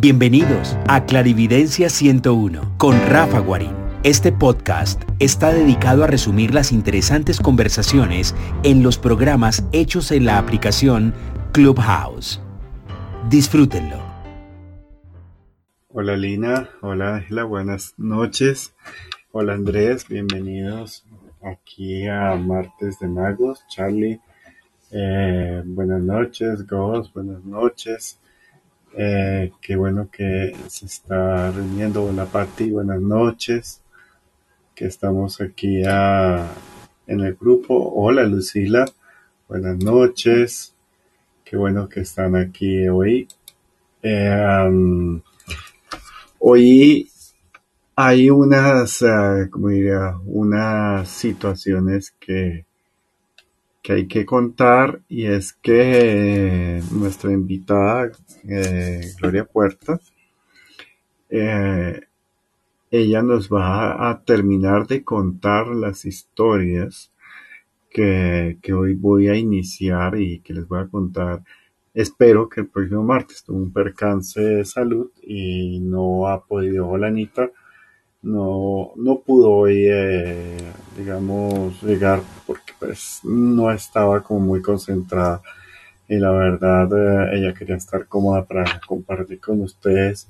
[0.00, 3.72] Bienvenidos a Clarividencia 101 con Rafa Guarín.
[4.04, 8.32] Este podcast está dedicado a resumir las interesantes conversaciones
[8.62, 11.14] en los programas hechos en la aplicación
[11.50, 12.40] Clubhouse.
[13.28, 13.96] Disfrútenlo.
[15.88, 18.76] Hola Lina, hola Ángela, buenas noches.
[19.32, 21.04] Hola Andrés, bienvenidos
[21.42, 23.64] aquí a Martes de Magos.
[23.68, 24.20] Charlie,
[24.92, 26.64] eh, buenas noches.
[26.68, 28.20] Ghost, buenas noches.
[28.96, 32.04] Eh, qué bueno que se está reuniendo.
[32.04, 33.82] Hola Pati, buenas noches.
[34.74, 37.92] Que estamos aquí en el grupo.
[37.94, 38.84] Hola Lucila,
[39.48, 40.74] buenas noches.
[41.44, 43.28] Qué bueno que están aquí hoy.
[44.02, 45.20] Eh,
[46.38, 47.10] hoy
[48.00, 52.64] hay unas, uh, como diría, unas situaciones que,
[53.88, 58.12] que hay que contar y es que nuestra invitada,
[58.46, 59.98] eh, Gloria Puerta,
[61.30, 61.98] eh,
[62.90, 67.10] ella nos va a terminar de contar las historias
[67.88, 71.42] que, que, hoy voy a iniciar y que les voy a contar.
[71.94, 77.06] Espero que el próximo martes tuvo un percance de salud y no ha podido, hola
[77.06, 77.50] Anita,
[78.20, 80.58] no, no pudo hoy, eh,
[80.98, 85.40] digamos, llegar porque pues no estaba como muy concentrada
[86.08, 90.28] y la verdad eh, ella quería estar cómoda para compartir con ustedes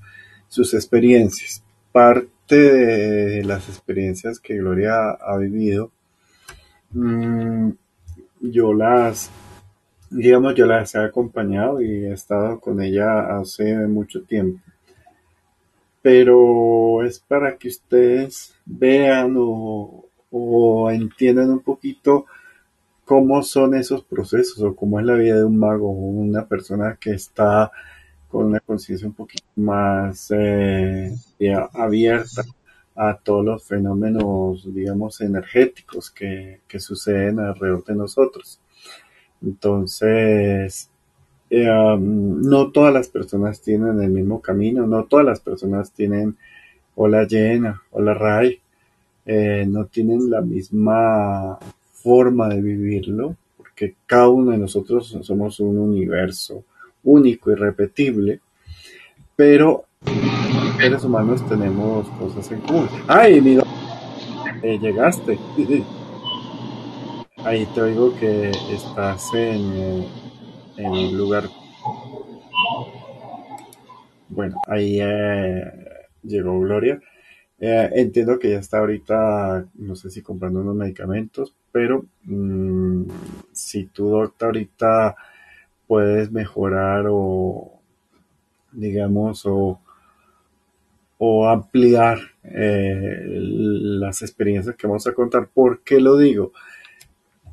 [0.48, 1.62] sus experiencias.
[1.90, 5.90] Parte de las experiencias que Gloria ha vivido,
[6.92, 7.70] mmm,
[8.40, 9.30] yo las,
[10.10, 14.60] digamos, yo las he acompañado y he estado con ella hace mucho tiempo
[16.02, 22.26] pero es para que ustedes vean o, o, entiendan un poquito
[23.04, 26.98] cómo son esos procesos o cómo es la vida de un mago o una persona
[27.00, 27.70] que está
[28.28, 31.14] con una conciencia un poquito más eh,
[31.72, 32.44] abierta
[32.94, 38.60] a todos los fenómenos, digamos, energéticos que, que suceden alrededor de nosotros.
[39.40, 40.90] Entonces,
[41.50, 46.36] eh, um, no todas las personas tienen el mismo camino, no todas las personas tienen
[46.94, 48.60] hola llena, hola Ray,
[49.28, 51.58] eh, no tienen la misma
[51.92, 56.64] forma de vivirlo, porque cada uno de nosotros somos un universo
[57.04, 58.40] único, y irrepetible,
[59.36, 59.84] pero
[60.78, 62.88] seres humanos tenemos cosas en común.
[63.06, 63.64] ¡Ay, mira!
[64.62, 65.38] Eh, llegaste.
[67.44, 70.06] Ahí te oigo que estás en
[70.78, 71.44] en un lugar.
[74.28, 75.64] Bueno, ahí eh,
[76.22, 77.00] llegó Gloria.
[77.60, 83.04] Eh, entiendo que ya está ahorita, no sé si comprando unos medicamentos, pero mmm,
[83.52, 85.16] si tú, doctor, ahorita
[85.86, 87.72] puedes mejorar o,
[88.72, 89.80] digamos, o,
[91.48, 95.48] ampliar eh, las experiencias que vamos a contar.
[95.48, 96.52] ¿Por qué lo digo?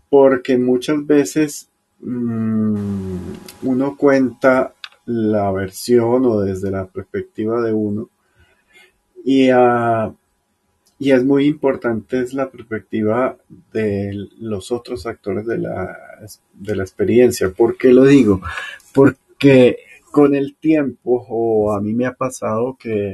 [0.09, 3.33] Porque muchas veces mmm,
[3.63, 4.73] uno cuenta
[5.05, 8.09] la versión o desde la perspectiva de uno
[9.25, 10.15] y, uh,
[10.99, 13.37] y es muy importante es la perspectiva
[13.73, 15.97] de los otros actores de la,
[16.53, 17.49] de la experiencia.
[17.49, 18.41] ¿Por qué lo digo?
[18.93, 19.77] Porque
[20.11, 23.11] con el tiempo, o a mí me ha pasado que,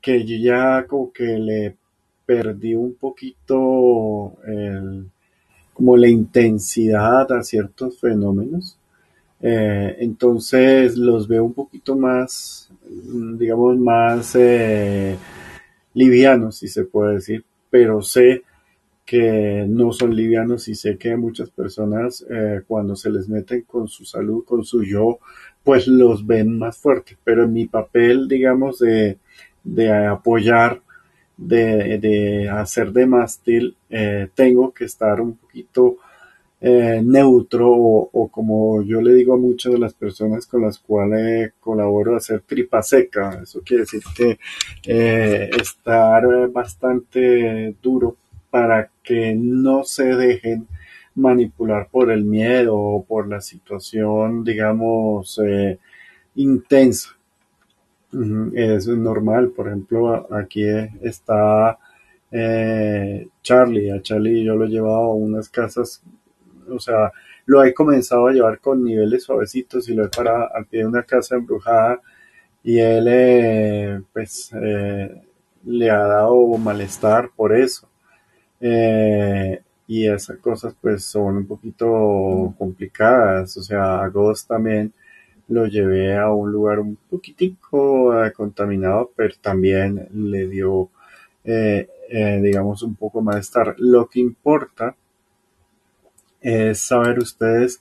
[0.00, 1.76] que yo ya como que le
[2.24, 5.10] perdí un poquito el,
[5.72, 8.78] como la intensidad a ciertos fenómenos.
[9.40, 12.61] Eh, entonces los veo un poquito más,
[13.38, 15.16] digamos, más eh,
[15.94, 18.42] livianos, si se puede decir, pero sé
[19.04, 23.88] que no son livianos y sé que muchas personas eh, cuando se les meten con
[23.88, 25.18] su salud, con su yo,
[25.64, 27.18] pues los ven más fuertes.
[27.24, 29.18] Pero en mi papel, digamos, de,
[29.64, 30.80] de apoyar
[31.36, 35.96] de, de hacer de mástil, eh, tengo que estar un poquito
[36.64, 41.54] eh, neutro o, como yo le digo a muchas de las personas con las cuales
[41.58, 43.40] colaboro, hacer tripa seca.
[43.42, 44.38] Eso quiere decir que
[44.86, 48.16] eh, estar bastante duro
[48.48, 50.68] para que no se dejen
[51.16, 55.78] manipular por el miedo o por la situación, digamos, eh,
[56.36, 57.10] intensa
[58.54, 59.50] es normal.
[59.50, 60.64] Por ejemplo, aquí
[61.02, 61.76] está
[63.42, 63.90] Charlie.
[63.90, 66.02] A Charlie yo lo he llevado a unas casas,
[66.76, 67.12] o sea,
[67.46, 70.86] lo he comenzado a llevar con niveles suavecitos y lo he parado al pie de
[70.86, 72.00] una casa embrujada
[72.62, 75.22] y él, eh, pues, eh,
[75.64, 77.88] le ha dado malestar por eso.
[78.60, 83.56] Eh, y esas cosas, pues, son un poquito complicadas.
[83.56, 84.92] O sea, a Ghost también
[85.48, 90.90] lo llevé a un lugar un poquitico eh, contaminado, pero también le dio,
[91.44, 91.88] eh,
[92.42, 93.74] digamos, un poco más estar.
[93.78, 94.96] Lo que importa
[96.42, 97.80] es saber ustedes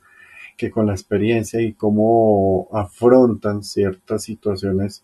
[0.58, 5.04] que con la experiencia y cómo afrontan ciertas situaciones,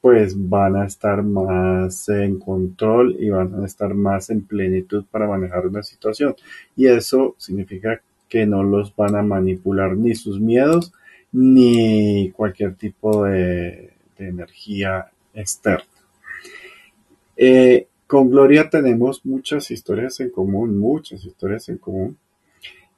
[0.00, 5.26] pues van a estar más en control y van a estar más en plenitud para
[5.26, 6.34] manejar una situación.
[6.76, 10.92] Y eso significa que no los van a manipular ni sus miedos
[11.32, 15.84] ni cualquier tipo de, energía externa.
[17.36, 22.16] Eh, con Gloria tenemos muchas historias en común, muchas historias en común.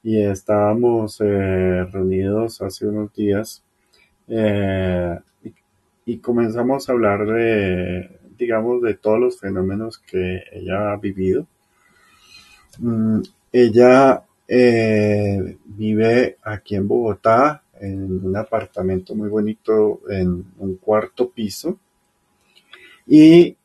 [0.05, 3.63] Y estábamos eh, reunidos hace unos días
[4.27, 5.19] eh,
[6.05, 11.47] y, comenzamos a hablar de, digamos, de todos los fenómenos que ella ha vivido.
[12.77, 13.21] Mm,
[13.51, 14.23] ella
[15.65, 21.79] vive aquí en Bogotá, en un apartamento muy bonito en un cuarto piso.
[23.07, 23.57] Y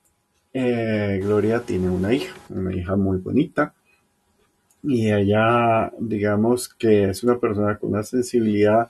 [0.53, 3.75] eh, Gloria tiene una hija, una hija muy bonita.
[4.83, 8.89] Y ella, digamos que es una persona con una sensibilidad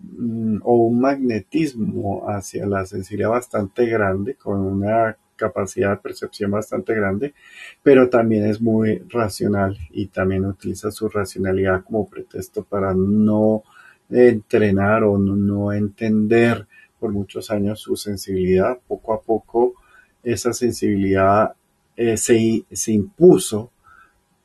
[0.00, 6.94] mm, o un magnetismo hacia la sensibilidad bastante grande, con una capacidad de percepción bastante
[6.94, 7.34] grande,
[7.82, 13.62] pero también es muy racional y también utiliza su racionalidad como pretexto para no
[14.10, 16.66] entrenar o no, entender
[16.98, 18.78] por muchos años su sensibilidad.
[18.86, 19.74] Poco a poco
[20.22, 21.54] esa sensibilidad
[21.96, 23.70] eh, se, se, impuso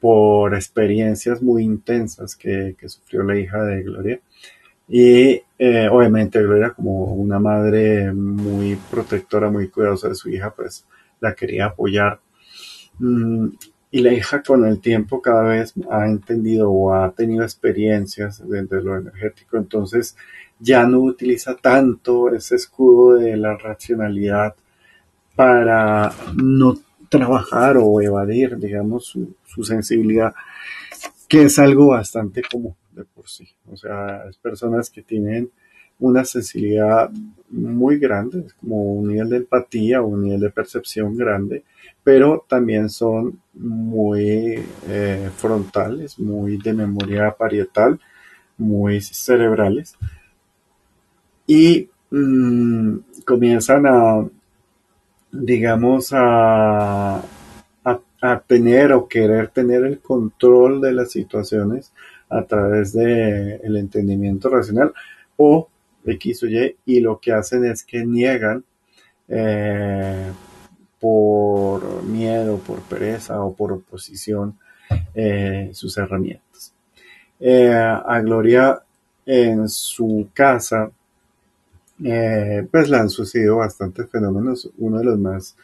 [0.06, 4.20] por experiencias muy intensas que, sufrió la hija de Gloria.
[4.88, 10.86] Y eh, obviamente Gloria como una madre muy protectora, muy cuidadosa de su hija, pues
[11.20, 12.20] la quería apoyar.
[13.00, 13.48] Mm,
[13.90, 18.84] y la hija con el tiempo cada vez ha entendido o ha tenido experiencias desde
[18.84, 20.16] lo energético, entonces
[20.60, 24.54] ya no utiliza tanto ese escudo de la racionalidad
[25.36, 26.78] para no
[27.18, 29.06] trabajar o evadir, digamos,
[29.46, 30.34] su, sensibilidad,
[31.28, 33.48] que es algo bastante común de por sí.
[33.72, 35.50] O sea, es personas que tienen
[36.00, 37.10] una sensibilidad
[37.50, 41.64] muy grande, como un nivel de empatía o un nivel de percepción grande,
[42.04, 48.00] pero también son muy eh, frontales, muy de memoria parietal,
[48.58, 49.96] muy cerebrales
[51.48, 54.26] y mm, comienzan a,
[55.42, 57.22] digamos, a,
[58.22, 61.94] a, tener o querer tener el control de las situaciones
[62.30, 64.94] a través del el entendimiento racional
[65.38, 65.70] o
[66.04, 68.64] X o Y y lo que hacen es que niegan
[69.28, 70.32] eh,
[71.00, 74.58] por miedo, por pereza o por oposición
[75.14, 76.74] eh, sus herramientas.
[77.40, 78.82] Eh, a Gloria
[79.26, 80.90] en su casa,
[82.04, 84.70] eh, pues le han sucedido bastantes fenómenos.
[84.78, 85.56] Uno de los más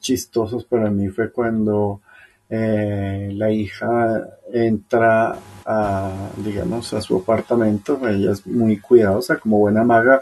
[0.00, 2.00] chistosos para mí fue cuando
[2.48, 7.98] la hija entra a, digamos, a su apartamento.
[8.06, 10.20] Ella es muy cuidadosa, como buena maga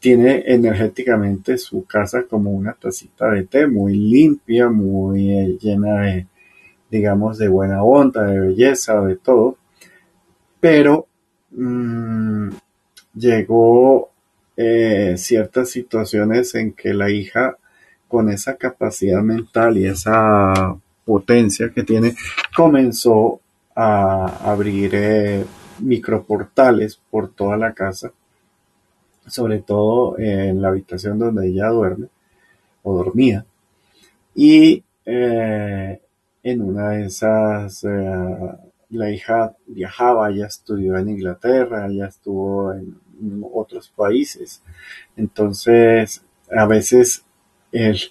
[0.00, 6.26] tiene energéticamente su casa como una tacita de té, muy limpia, muy eh, llena de,
[6.90, 9.56] digamos, de buena onda, de belleza, de todo.
[10.60, 11.06] Pero
[11.50, 12.50] mm,
[13.14, 14.10] llegó
[14.58, 17.56] eh, ciertas situaciones en que la hija,
[18.08, 22.14] con esa capacidad mental y esa potencia que tiene,
[22.54, 23.40] comenzó
[23.74, 25.44] a abrir eh,
[25.80, 28.12] microportales por toda la casa
[29.28, 32.08] sobre todo en la habitación donde ella duerme
[32.82, 33.44] o dormía.
[34.34, 36.00] Y eh,
[36.42, 37.88] en una de esas, eh,
[38.90, 42.96] la hija viajaba, ella estudió en Inglaterra, ella estuvo en
[43.52, 44.62] otros países.
[45.16, 47.24] Entonces, a veces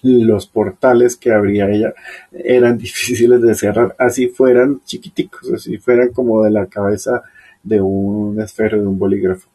[0.02, 1.92] los portales que abría ella
[2.32, 7.22] eran difíciles de cerrar, así fueran chiquiticos, así fueran como de la cabeza
[7.62, 9.48] de un esfero de un bolígrafo.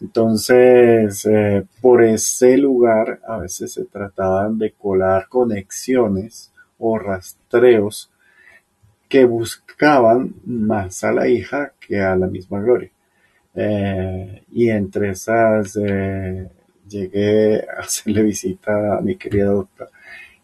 [0.00, 8.10] Entonces, eh, por ese lugar a veces se trataban de colar conexiones o rastreos
[9.08, 12.90] que buscaban más a la hija que a la misma Gloria.
[13.54, 16.48] Eh, y entre esas eh,
[16.88, 19.90] llegué a hacerle visita a mi querida doctora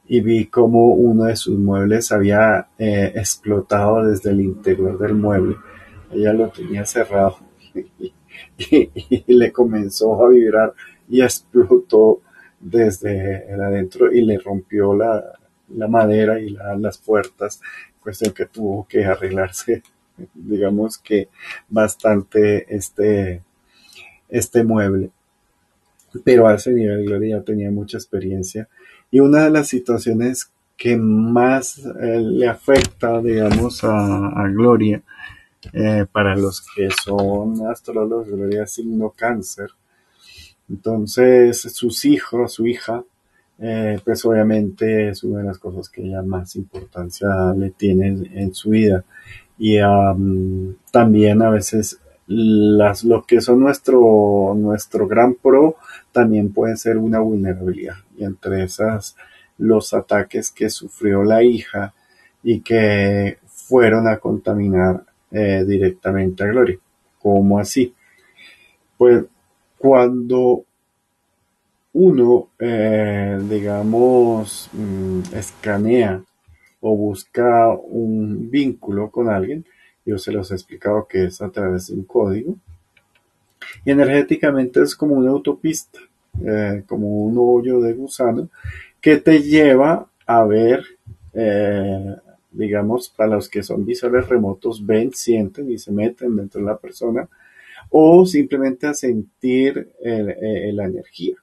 [0.08, 5.56] y vi como uno de sus muebles había explotado desde el interior del mueble.
[6.12, 7.38] Ella lo tenía cerrado
[8.58, 10.74] y, le comenzó a vibrar
[11.08, 12.22] y explotó
[12.60, 15.22] desde el adentro y le rompió la,
[15.88, 17.60] madera y las puertas,
[18.00, 19.82] cuestión que tuvo que arreglarse,
[20.34, 21.28] digamos que
[21.68, 23.42] bastante este,
[24.28, 25.10] este mueble.
[26.24, 28.68] pero a ese nivel Gloria ya tenía mucha experiencia
[29.10, 35.02] y una de las situaciones que más eh, le afecta, digamos, a, Gloria,
[35.72, 39.70] eh, para los que son astrólogos, Gloria signo cáncer.
[40.68, 43.04] Entonces, sus hijos, su hija,
[43.58, 48.54] eh, pues obviamente es una de las cosas que ella más importancia le tiene en,
[48.54, 49.04] su vida.
[49.58, 49.78] Y
[50.90, 55.76] también a veces las, lo que son nuestro, nuestro gran pro
[56.12, 57.96] también puede ser una vulnerabilidad.
[58.16, 59.16] Y entre esas,
[59.58, 61.94] los ataques que sufrió la hija
[62.42, 66.78] y que fueron a contaminar eh, directamente a Gloria.
[67.20, 67.94] ¿Cómo así?
[68.96, 69.24] Pues
[69.78, 70.64] cuando
[71.92, 76.22] uno, eh, digamos, mm, escanea
[76.80, 79.64] o busca un vínculo con alguien,
[80.04, 82.56] yo se los he explicado que es a través de un código,
[83.84, 85.98] y energéticamente es como una autopista,
[86.44, 88.48] eh, como un hoyo de gusano
[89.00, 90.84] que te lleva a ver,
[91.32, 92.16] eh,
[92.50, 96.78] digamos, para los que son visuales remotos, ven, sienten y se meten dentro de la
[96.78, 97.28] persona,
[97.90, 101.36] o simplemente a sentir eh, la energía.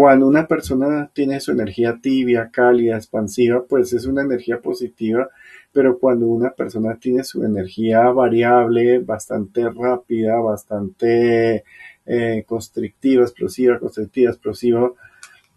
[0.00, 5.28] Cuando una persona tiene su energía tibia, cálida, expansiva, pues es una energía positiva,
[5.72, 11.64] pero cuando una persona tiene su energía variable, bastante rápida, bastante
[12.06, 14.90] eh, constrictiva, explosiva, constrictiva, explosiva,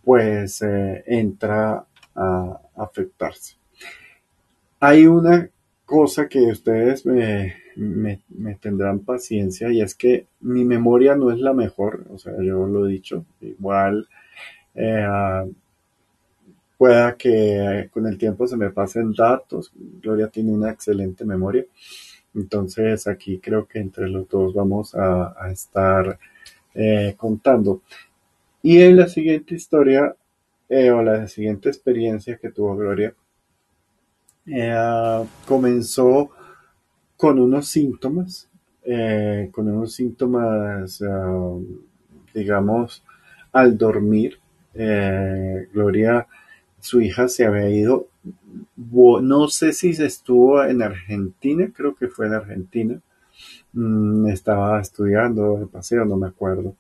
[0.04, 3.56] pues eh, entra a afectarse.
[4.82, 5.50] Hay una
[5.86, 11.54] cosa que ustedes me, me, tendrán paciencia y es que mi memoria no es la
[11.54, 14.10] mejor, o sea, yo lo he dicho, igual
[14.76, 15.52] eh,
[16.78, 19.72] pueda que con el tiempo se me pasen datos.
[20.02, 21.66] Gloria tiene una excelente memoria.
[22.36, 26.18] Entonces aquí creo que entre los dos vamos a, estar
[26.74, 27.82] eh, contando.
[28.62, 30.16] Y en la siguiente historia
[30.70, 33.14] eh, o la siguiente experiencia que tuvo Gloria
[35.46, 36.32] comenzó
[37.16, 38.50] con unos síntomas,
[39.52, 41.02] con unos síntomas,
[42.34, 43.04] digamos,
[43.54, 44.43] al dormir
[44.74, 46.28] eh, Gloria,
[46.80, 48.08] su hija se había ido,
[48.78, 53.02] no sé si se estuvo en Argentina, creo que fue en Argentina,
[53.74, 56.76] mm, estaba estudiando de paseo, no me acuerdo.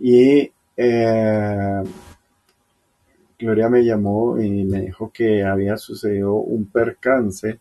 [0.00, 1.82] Y eh,
[3.38, 7.58] Gloria me llamó y me dijo que había sucedido un percance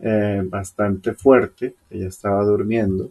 [0.00, 3.10] eh, bastante fuerte, ella estaba durmiendo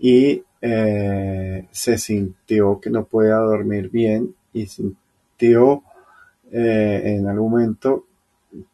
[0.00, 5.82] y se sintió que no podía dormir bien y sintió
[6.50, 8.06] eh, en algún momento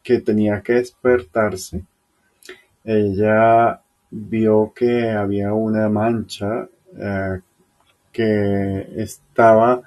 [0.01, 1.83] que tenía que despertarse.
[2.83, 7.41] Ella vio que había una mancha eh,
[8.11, 9.81] que estaba,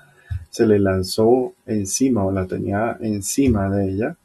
[0.50, 4.16] se le lanzó encima o la tenía encima de ella,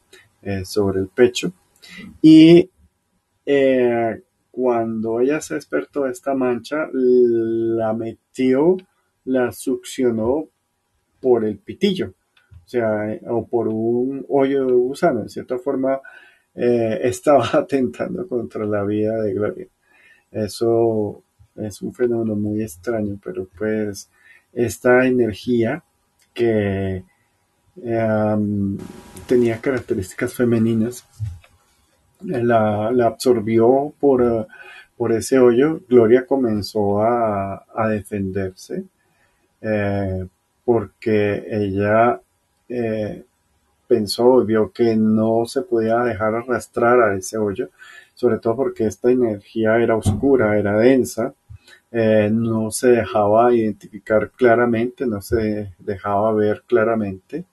[0.42, 1.52] eh, sobre el pecho.
[2.20, 2.70] Y
[4.50, 8.76] cuando ella se despertó de esta mancha, la metió,
[9.24, 10.48] la succionó
[11.24, 12.12] por el pitillo,
[12.66, 15.22] o sea, o por un hoyo de gusano.
[15.22, 15.98] En cierta forma,
[16.54, 19.66] eh, estaba atentando contra la vida de Gloria.
[20.30, 21.22] Eso
[21.56, 24.10] es un fenómeno muy extraño, pero pues
[24.52, 25.82] esta energía
[26.34, 27.02] que
[27.82, 28.76] em,
[29.26, 31.06] tenía características femeninas,
[32.20, 34.46] la, absorbió por,
[34.94, 35.80] por, ese hoyo.
[35.88, 38.84] Gloria comenzó a, defenderse
[39.62, 40.26] eh,
[40.64, 42.20] porque ella
[42.68, 43.24] eh,
[43.86, 47.70] pensó y vio que no se podía dejar arrastrar a ese hoyo,
[48.14, 51.34] sobre todo porque esta energía era oscura, era densa,
[51.92, 57.44] eh, no se dejaba identificar claramente, no se dejaba ver claramente.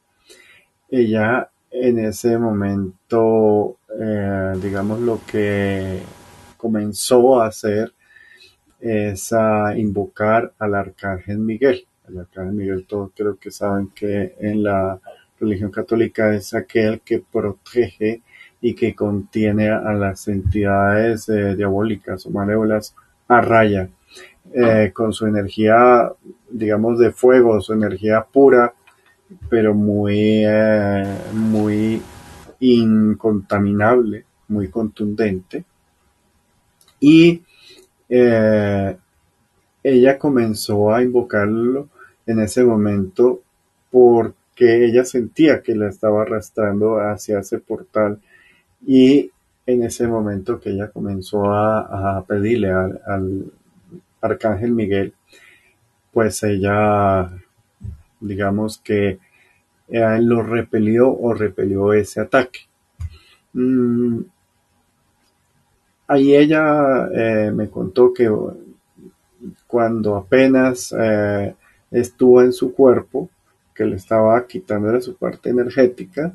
[0.89, 6.01] Ella en ese momento, eh, digamos, lo que
[6.57, 7.93] comenzó a hacer
[8.79, 14.63] es a invocar al arcángel Miguel el arcángel Miguel, todos creo que saben que en
[14.63, 14.99] la
[15.39, 18.21] religión católica es aquel que protege
[18.61, 22.95] y que contiene a las entidades eh, diabólicas o malévolas
[23.27, 23.89] a raya,
[24.53, 26.11] eh, con su energía,
[26.49, 28.73] digamos, de fuego, su energía pura,
[29.49, 31.03] pero muy, eh,
[31.33, 32.01] muy
[32.59, 35.63] incontaminable, muy contundente.
[36.99, 37.41] Y
[39.83, 41.87] ella comenzó a invocarlo
[42.31, 43.41] en ese momento
[43.91, 48.19] porque ella sentía que la estaba arrastrando hacia ese portal
[48.85, 49.31] y
[49.65, 53.51] en ese momento que ella comenzó a, pedirle al,
[54.21, 55.13] arcángel Miguel,
[56.11, 57.31] pues ella
[58.19, 59.19] digamos que
[59.87, 62.61] eh, lo repelió o repelió ese ataque.
[63.53, 64.21] Mm,
[66.07, 68.29] ahí ella eh, me contó que
[69.67, 71.55] cuando apenas eh,
[71.91, 73.29] estuvo en su cuerpo,
[73.75, 76.33] que le estaba quitando de su parte energética,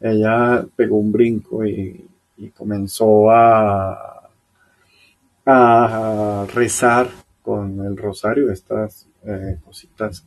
[0.00, 2.06] ella pegó un brinco y,
[2.56, 4.16] comenzó a,
[6.54, 7.08] rezar
[7.42, 9.06] con el rosario, estas
[9.64, 10.24] cositas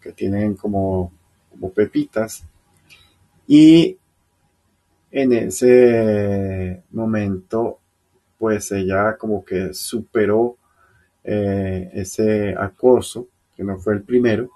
[0.00, 1.12] que tienen como
[1.50, 2.44] como pepitas.
[3.46, 3.98] Y
[5.10, 7.78] en ese momento,
[8.38, 10.56] pues ella como que superó
[11.24, 13.28] eh, ese acoso,
[13.64, 14.50] no fue el primero,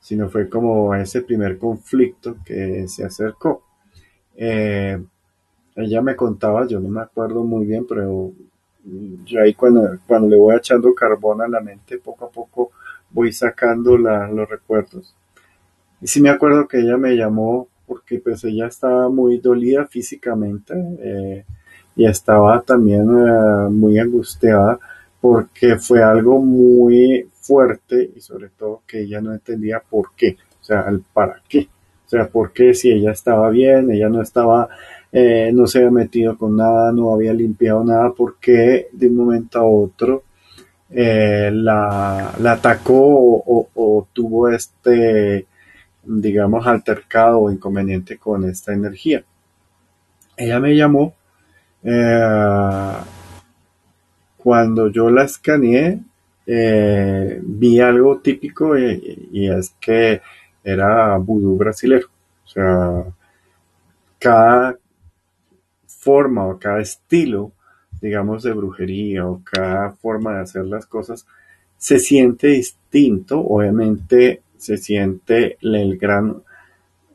[0.00, 3.62] sino fue como ese primer conflicto que se acercó.
[4.36, 5.02] Eh,
[5.76, 8.32] ella me contaba, yo no me acuerdo muy bien, pero
[9.24, 12.72] yo ahí cuando, cuando le voy echando carbón a la mente, poco a poco
[13.10, 15.14] voy sacando los recuerdos.
[16.00, 20.74] Y sí me acuerdo que ella me llamó porque pues ella estaba muy dolida físicamente
[21.00, 21.44] eh,
[21.96, 24.78] y estaba también eh, muy angustiada
[25.20, 30.64] porque fue algo muy fuerte y sobre todo que ella no entendía por qué, o
[30.64, 31.68] sea, el para qué.
[32.06, 34.68] O sea, por qué si ella estaba bien, ella no estaba,
[35.12, 39.16] eh, no se había metido con nada, no había limpiado nada, por qué de un
[39.16, 40.24] momento a otro
[40.92, 45.46] la, la, atacó o tuvo este
[46.04, 49.24] digamos, altercado o inconveniente con esta energía.
[50.36, 51.14] Ella me llamó
[51.82, 52.94] eh,
[54.36, 56.00] cuando yo la escaneé,
[56.52, 60.20] eh, vi algo típico y, es que
[60.64, 62.08] era vudú brasilero.
[62.44, 63.04] O sea,
[64.18, 64.76] cada
[65.86, 67.52] forma o cada estilo,
[68.00, 71.24] digamos, de brujería o cada forma de hacer las cosas
[71.78, 73.38] se siente distinto.
[73.40, 76.42] Obviamente se siente el gran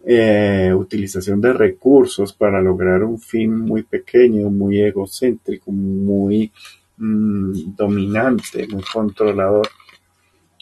[0.06, 6.54] eh, utilización de recursos para lograr un fin muy pequeño, muy egocéntrico, muy
[6.98, 9.68] mm, dominante, muy controlador.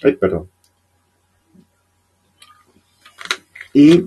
[0.03, 0.49] Ay, perdón.
[3.73, 4.05] Y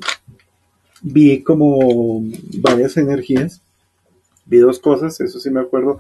[1.02, 2.22] vi como
[2.62, 3.62] varias energías,
[4.44, 5.98] vi dos cosas, eso sí me acuerdo,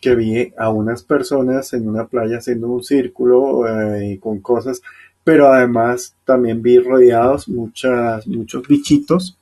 [0.00, 4.82] que vi a unas personas en una playa haciendo un círculo eh, con cosas
[5.24, 9.36] pero además también vi rodeados muchas, muchos bichitos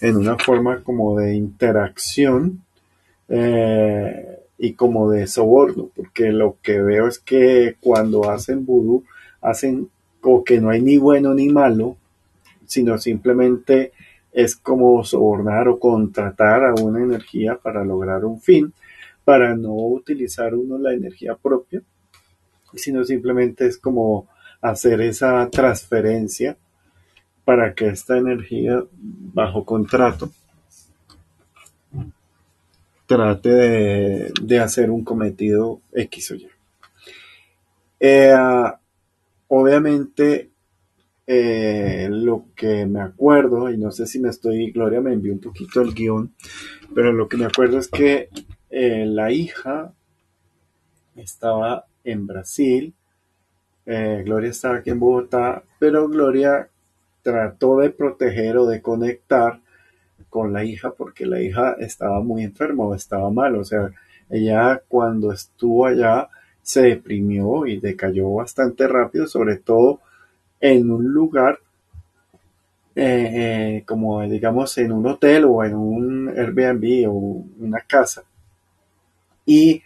[0.00, 2.62] en una forma como de interacción
[3.28, 9.04] eh, y como de soborno, porque lo que veo es que cuando hacen vudú,
[9.40, 9.90] hacen
[10.20, 11.96] como que no hay ni bueno ni malo,
[12.66, 13.92] sino simplemente
[14.32, 18.72] es como sobornar o contratar a una energía para lograr un fin,
[19.24, 21.82] para no utilizar uno la energía propia,
[22.74, 24.28] sino simplemente es como
[24.60, 26.56] hacer esa transferencia
[27.44, 30.30] para que esta energía bajo contrato
[33.06, 36.48] trate de, hacer un cometido X o Y.
[38.00, 38.34] Eh,
[39.48, 40.50] obviamente,
[41.26, 45.40] eh, lo que me acuerdo, y no sé si me estoy, Gloria me envió un
[45.40, 46.34] poquito el guion,
[46.94, 48.28] pero lo que me acuerdo es que
[48.70, 49.92] eh, la hija
[51.14, 52.94] estaba en Brasil,
[53.84, 56.68] Gloria estaba aquí en Bogotá, pero Gloria
[57.22, 59.60] trató de proteger o de conectar
[60.30, 63.56] con la hija porque la hija estaba muy enferma o estaba mal.
[63.56, 63.90] O sea,
[64.30, 66.28] ella cuando estuvo allá
[66.62, 70.00] se deprimió y decayó bastante rápido, sobre todo
[70.60, 71.60] en un lugar
[72.98, 78.24] eh, eh, como digamos en un hotel o en un Airbnb o una casa.
[79.44, 79.82] Y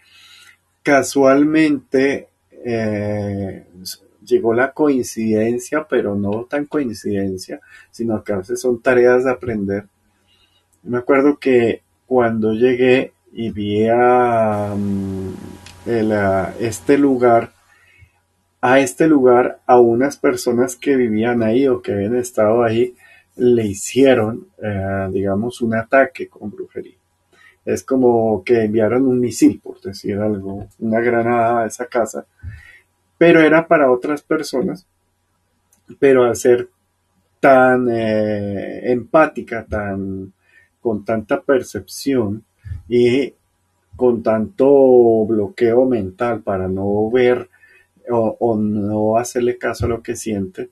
[0.81, 2.29] casualmente
[2.65, 3.65] eh,
[4.25, 7.59] llegó la coincidencia, pero no tan coincidencia,
[7.91, 9.85] sino que a veces son tareas de aprender.
[10.83, 15.33] Me acuerdo que cuando llegué y vi a, mm,
[16.59, 17.51] este lugar,
[18.61, 22.95] a este lugar, a unas personas que vivían ahí o que habían estado ahí,
[23.37, 26.97] le hicieron, eh, digamos, un ataque con brujería.
[27.65, 32.25] Es como que enviaron un misil, por decir algo, una granada a esa casa
[33.21, 34.87] pero era para otras personas,
[35.99, 36.69] pero al ser
[37.39, 40.33] tan eh, empática, tan
[40.81, 42.43] con tanta percepción
[42.89, 43.33] y
[43.95, 47.49] con tanto bloqueo mental para no ver
[48.09, 50.69] o, no hacerle caso a lo que siente,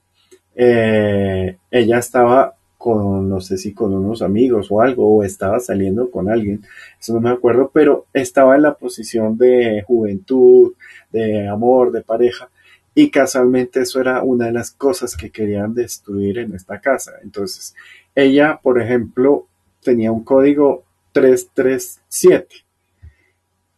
[0.55, 6.09] eh, ella estaba con, no sé si con unos amigos o algo, o estaba saliendo
[6.09, 6.63] con alguien,
[6.97, 10.73] eso no me acuerdo, pero estaba en la posición de juventud,
[11.11, 12.49] de amor, de pareja,
[12.95, 17.13] y casualmente eso era una de las cosas que querían destruir en esta casa.
[17.21, 17.75] Entonces,
[18.15, 19.48] ella, por ejemplo,
[19.81, 22.47] tenía un código 337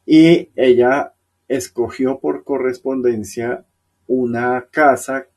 [0.05, 1.13] y ella
[1.47, 3.65] escogió por correspondencia
[4.07, 5.27] una casa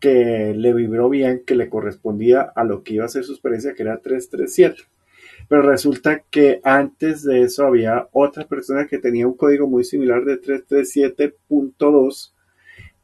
[0.00, 3.72] que le vibró bien, que le correspondía a lo que iba a ser su experiencia,
[3.74, 4.82] que era 337.
[5.48, 10.24] Pero resulta que antes de eso había otra persona que tenía un código muy similar
[10.24, 12.32] de 337.2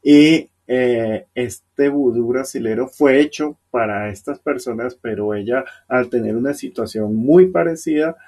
[0.03, 6.53] y eh, este vudú brasilero fue hecho para estas personas, pero ella al tener una
[6.53, 8.19] situación muy parecida,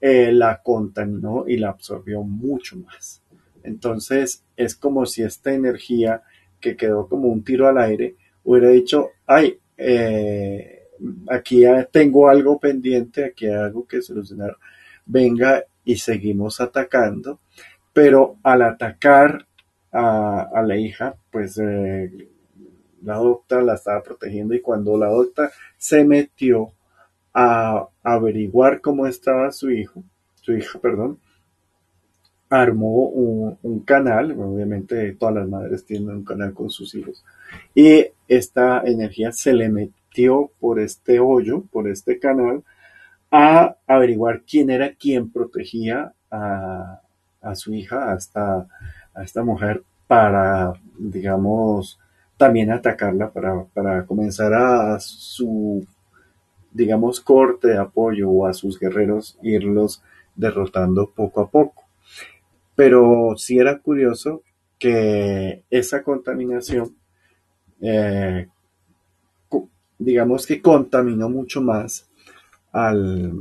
[0.00, 3.22] eh, la contaminó y la absorbió mucho más.
[3.62, 6.22] Entonces es como si esta energía
[6.60, 10.88] que quedó como un tiro al aire hubiera dicho, ay, eh,
[11.28, 14.56] aquí tengo algo pendiente, aquí hay algo que solucionar,
[15.06, 17.38] venga y seguimos atacando,
[17.92, 19.46] pero al atacar
[19.92, 22.28] a, la hija, pues eh,
[23.02, 26.72] la docta la estaba protegiendo y cuando la docta se metió
[27.32, 30.02] a averiguar cómo estaba su hijo,
[30.34, 31.18] su hija, perdón,
[32.50, 37.24] armó un, canal, obviamente todas las madres tienen un canal con sus hijos,
[37.74, 42.64] y esta energía se le metió por este hoyo, por este canal,
[43.30, 47.00] a averiguar quién era quien protegía a,
[47.54, 48.66] su hija, hasta
[49.14, 51.98] a esta mujer, para, digamos,
[52.36, 55.86] también atacarla, para, para comenzar a su,
[56.72, 60.02] digamos, corte de apoyo o a sus guerreros, irlos
[60.34, 61.84] derrotando poco a poco.
[62.74, 64.42] Pero sí era curioso
[64.78, 66.96] que esa contaminación,
[67.82, 68.48] eh,
[69.98, 72.08] digamos que contaminó mucho más
[72.72, 73.32] al,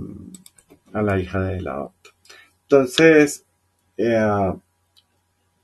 [0.92, 1.90] a la hija de la.
[2.64, 3.46] Entonces,
[3.98, 4.54] eh,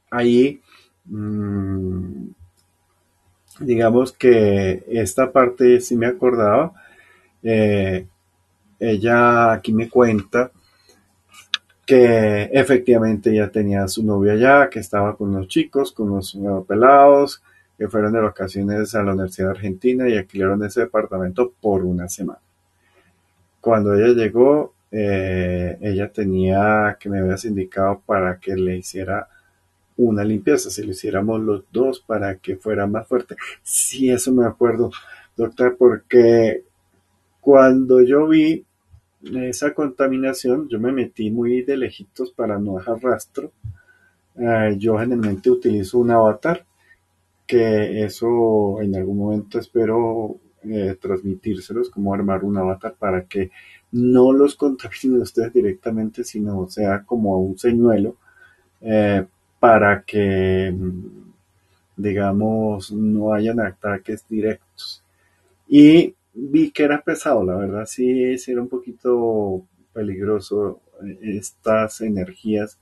[0.09, 0.61] ahí,
[1.05, 2.27] mm,
[3.59, 6.73] digamos que esta parte sí me acordaba.
[7.43, 8.07] Eh,
[8.79, 10.51] ella aquí me cuenta
[11.85, 16.37] que efectivamente ya tenía su novia allá, que estaba con los chicos, con los
[16.67, 17.43] pelados,
[17.77, 22.39] que fueron de vacaciones a la Universidad Argentina y alquilaron ese departamento por una semana.
[23.61, 29.27] Cuando ella llegó, eh, ella tenía que me habías indicado para que le hiciera
[29.97, 33.35] una limpieza, si lo hiciéramos los dos para que fuera más fuerte.
[33.63, 34.91] Sí, eso me acuerdo,
[35.35, 36.63] doctor, porque
[37.39, 38.65] cuando yo vi
[39.33, 43.51] esa contaminación, yo me metí muy de lejitos para no dejar rastro.
[44.35, 46.65] Eh, yo generalmente utilizo un avatar,
[47.47, 53.51] que eso en algún momento espero eh, transmitírselos, como armar un avatar para que
[53.91, 58.17] no los contaminen ustedes directamente, sino sea como un señuelo
[58.81, 59.25] eh,
[59.65, 60.71] para que,
[61.97, 65.03] digamos, no hayan ataques directos.
[65.67, 70.81] Y vi que era pesado, la verdad sí, era un poquito peligroso
[71.19, 72.77] estas energías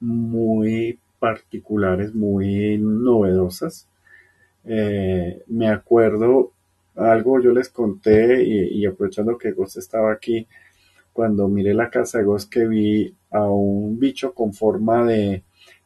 [0.00, 3.86] muy particulares, muy novedosas.
[4.64, 6.52] Eh, me acuerdo
[6.96, 10.46] algo yo les conté y, aprovechando que Ghost estaba aquí,
[11.12, 15.42] cuando miré la casa de Ghost que vi a un bicho con forma de,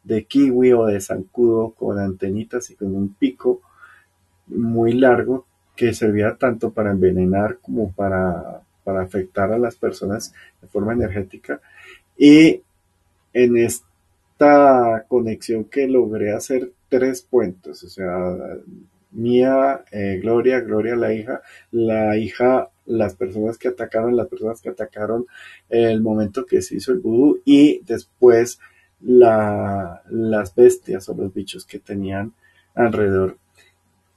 [0.07, 3.61] de kiwi o de zancudo con antenitas y con un pico
[4.47, 10.69] muy largo que servía tanto para envenenar como para, para afectar a las personas de
[10.69, 11.61] forma energética.
[12.16, 12.62] Y
[13.33, 18.37] en esta conexión que logré hacer tres puentes, o sea,
[19.11, 21.40] Mía, eh, Gloria, Gloria la hija,
[21.73, 25.27] la hija, las personas que atacaron, las personas que atacaron
[25.69, 28.61] el momento que se hizo el vudú y después
[29.01, 32.33] la, las bestias o los bichos que tenían
[32.75, 33.39] alrededor.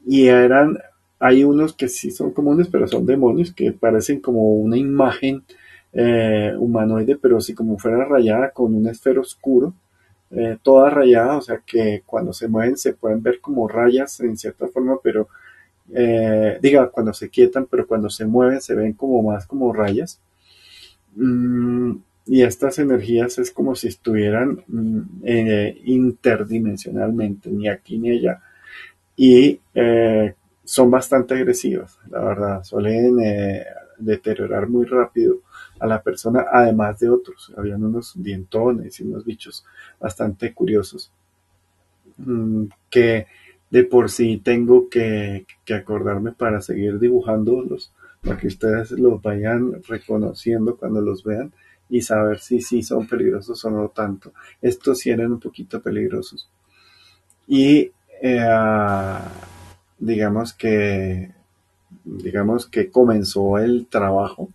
[0.06, 0.80] Y eran
[1.20, 5.44] hay unos que sí son comunes, pero son demonios que parecen como una imagen
[5.94, 9.74] eh, humanoide, pero sí como fuera rayada con un esfero oscuro,
[10.32, 14.38] eh, toda rayada, o sea que cuando se mueven se pueden ver como rayas en
[14.38, 15.28] cierta forma, pero
[15.94, 20.22] eh, diga, cuando se quietan, pero cuando se mueven se ven como más como rayas.
[21.16, 21.96] Mm,
[22.30, 25.02] y estas energías es como si estuvieran mm,
[25.86, 28.42] interdimensionalmente, ni aquí ni allá.
[29.16, 29.60] Y
[30.70, 33.66] son bastante agresivas, la verdad, suelen eh,
[33.98, 35.38] deteriorar muy rápido
[35.80, 37.52] a la persona, además de otros.
[37.58, 39.66] Habían unos dientones y unos bichos
[40.00, 41.12] bastante curiosos
[42.18, 43.26] mm, que
[43.72, 50.78] de por sí tengo que, acordarme para seguir dibujándolos, para que ustedes los vayan reconociendo
[50.78, 51.52] cuando los vean
[51.90, 54.34] y saber si sí son peligrosos o no tanto.
[54.62, 56.50] Estos sí eran un poquito peligrosos.
[57.48, 59.20] Y eh,
[59.98, 61.32] digamos que
[62.04, 64.50] digamos que comenzó el trabajo,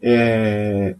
[0.00, 0.96] eh,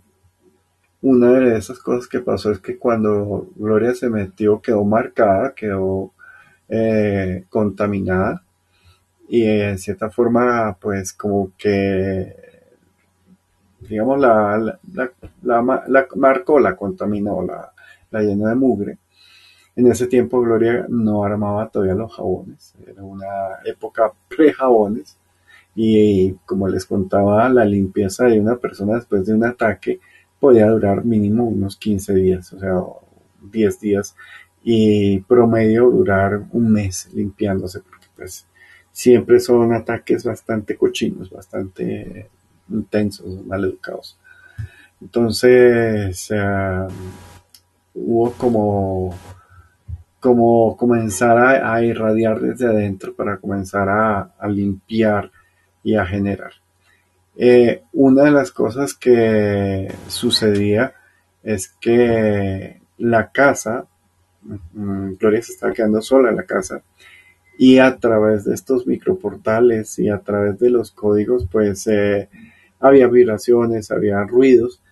[1.02, 6.12] una de esas cosas que pasó es que cuando Gloria se metió quedó marcada, quedó
[6.68, 8.42] eh, contaminada
[9.28, 12.34] y en cierta forma pues como que
[13.88, 14.78] digamos la,
[15.42, 15.62] la,
[16.16, 17.72] marcó, la contaminó, la,
[18.10, 18.98] la llenó de mugre.
[19.74, 23.26] En ese tiempo Gloria no armaba todavía los jabones, era una
[23.64, 25.18] época pre-jabones.
[25.74, 30.00] Y como les contaba, la limpieza de una persona después de un ataque
[30.40, 32.82] podía durar mínimo unos 15 días, o sea,
[33.42, 34.16] 10 días.
[34.64, 38.46] Y promedio durar un mes limpiándose porque pues
[38.90, 42.30] siempre son ataques bastante cochinos, bastante
[42.68, 44.18] intensos, mal educados.
[45.00, 46.28] Entonces
[47.94, 49.14] hubo como,
[50.20, 55.30] como comenzar a, irradiar desde adentro para comenzar a limpiar
[55.82, 56.52] y a generar.
[57.38, 60.94] Eh, una de las cosas que sucedía
[61.42, 63.86] es que la casa,
[64.42, 66.82] mm, Gloria se estaba quedando sola en la casa,
[67.58, 72.28] y a través de estos microportales y a través de los códigos, pues eh,
[72.80, 74.82] había vibraciones, había ruidos.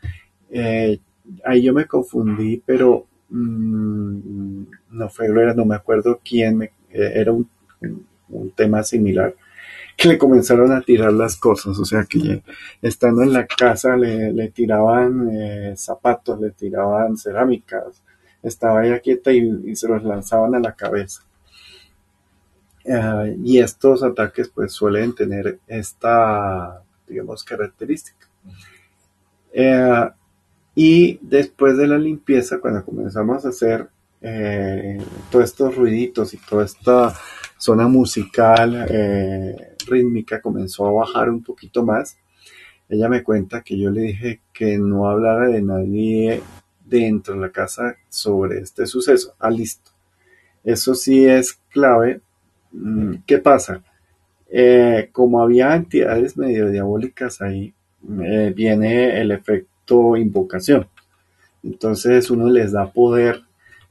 [0.50, 0.98] Eh,
[1.44, 7.32] ahí yo me confundí, pero mm, no fue Gloria, no me acuerdo quién, me, era
[7.32, 7.48] un,
[8.28, 9.34] un tema similar
[9.96, 12.42] que le comenzaron a tirar las cosas, o sea que
[12.82, 18.02] estando en la casa le, tiraban eh, zapatos, le tiraban cerámicas,
[18.42, 21.22] estaba ella quieta y, se los lanzaban a la cabeza.
[22.84, 28.28] Eh, y estos ataques pues suelen tener esta, digamos, característica.
[29.52, 30.10] Eh,
[30.74, 33.88] y después de la limpieza, cuando comenzamos a hacer
[35.30, 37.14] todos estos ruiditos y toda esta
[37.58, 42.16] zona musical, eh, rítmica, comenzó a bajar un poquito más.
[42.88, 46.42] Ella me cuenta que yo le dije que no hablara de nadie
[46.84, 49.34] dentro de la casa sobre este suceso.
[49.38, 49.90] Ah, listo.
[50.62, 52.20] Eso sí es clave.
[52.72, 53.82] Mm, ¿Qué pasa?
[54.56, 57.74] Eh, como había entidades medio diabólicas ahí,
[58.22, 60.86] eh, viene el efecto invocación.
[61.64, 63.42] Entonces uno les da poder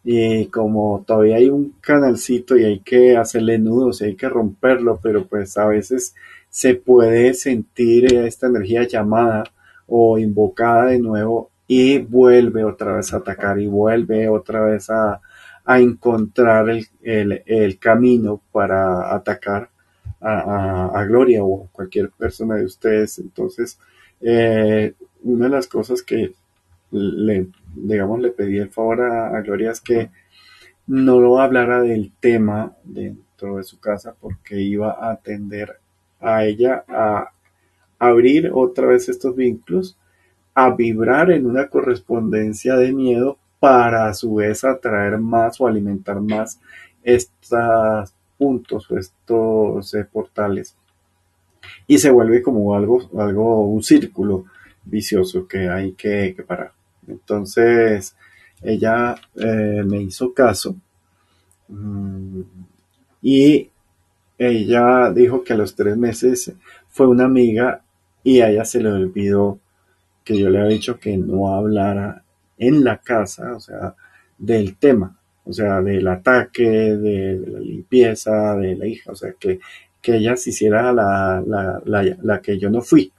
[0.05, 4.99] y como todavía hay un canalcito y hay que hacerle nudos y hay que romperlo,
[5.03, 6.15] pero pues a veces
[6.49, 9.43] se puede sentir esta energía llamada
[9.85, 15.19] o invocada de nuevo y vuelve otra vez a atacar y vuelve otra vez a,
[15.65, 16.69] encontrar
[17.01, 19.69] el, camino para atacar
[20.23, 23.19] a, Gloria o cualquier persona de ustedes.
[23.19, 23.79] Entonces,
[24.21, 26.33] eh, una de las cosas que
[26.91, 30.11] le, digamos, le pedí el favor a, Gloria es que
[30.87, 35.79] no lo hablara del tema dentro de su casa porque iba a atender
[36.19, 37.31] a ella a
[37.99, 39.97] abrir otra vez estos vínculos,
[40.53, 46.19] a vibrar en una correspondencia de miedo para a su vez atraer más o alimentar
[46.19, 46.59] más
[47.01, 50.75] estos puntos o estos eh, portales.
[51.87, 54.45] Y se vuelve como algo, algo, un círculo
[54.83, 56.73] vicioso que hay que parar.
[57.07, 58.15] Entonces,
[58.61, 60.75] ella eh, me hizo caso
[61.69, 62.41] mm,
[63.21, 63.69] y
[64.37, 66.53] ella dijo que a los tres meses
[66.89, 67.81] fue una amiga
[68.23, 69.59] y a ella se le olvidó
[70.23, 72.23] que yo le había dicho que no hablara
[72.57, 73.95] en la casa, o sea,
[74.37, 79.59] del tema, o sea, del ataque, de, la limpieza, de la hija, o sea, que,
[80.01, 81.81] que ella se hiciera la, la,
[82.21, 83.11] la que yo no fui.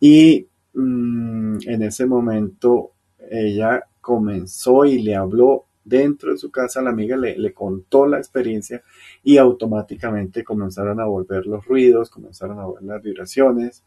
[0.00, 2.92] Y Mm, en ese momento
[3.28, 8.82] ella comenzó y le habló dentro de su casa, la amiga le, contó la experiencia
[9.24, 13.82] y automáticamente comenzaron a volver los ruidos, comenzaron a volver las vibraciones.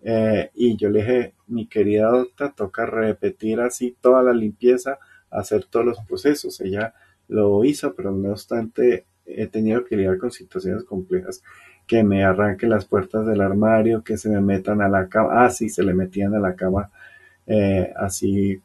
[0.00, 4.98] Eh, y yo le dije, mi querida doctora, toca repetir así toda la limpieza,
[5.30, 6.60] hacer todos los procesos.
[6.60, 6.94] Ella
[7.28, 11.42] lo hizo, pero no obstante he tenido que lidiar con situaciones complejas
[11.86, 15.44] que me arranquen las puertas del armario, que se me metan a la cama.
[15.44, 16.90] Ah, sí, se le metían a la cama
[17.46, 18.60] eh, así.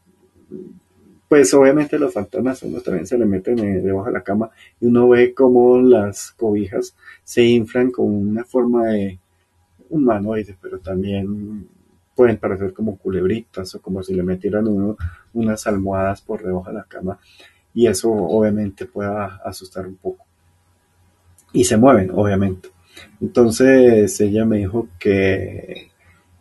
[1.27, 4.85] Pues obviamente los fantasmas uno también se le meten eh, debajo de la cama y
[4.85, 9.19] uno ve como las cobijas se inflan con una forma de
[9.89, 11.67] humanoide, pero también
[12.15, 14.97] pueden parecer como culebritas o como si le metieran uno
[15.33, 17.19] unas almohadas por debajo de la cama
[17.73, 19.09] y eso obviamente puede
[19.43, 20.25] asustar un poco.
[21.51, 22.69] Y se mueven, obviamente.
[23.19, 25.89] Entonces ella me dijo que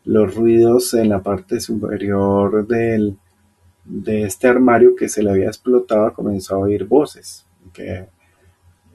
[0.04, 3.16] los ruidos en la parte superior del,
[3.84, 8.06] de este armario que se le había explotado comenzó a oír voces, que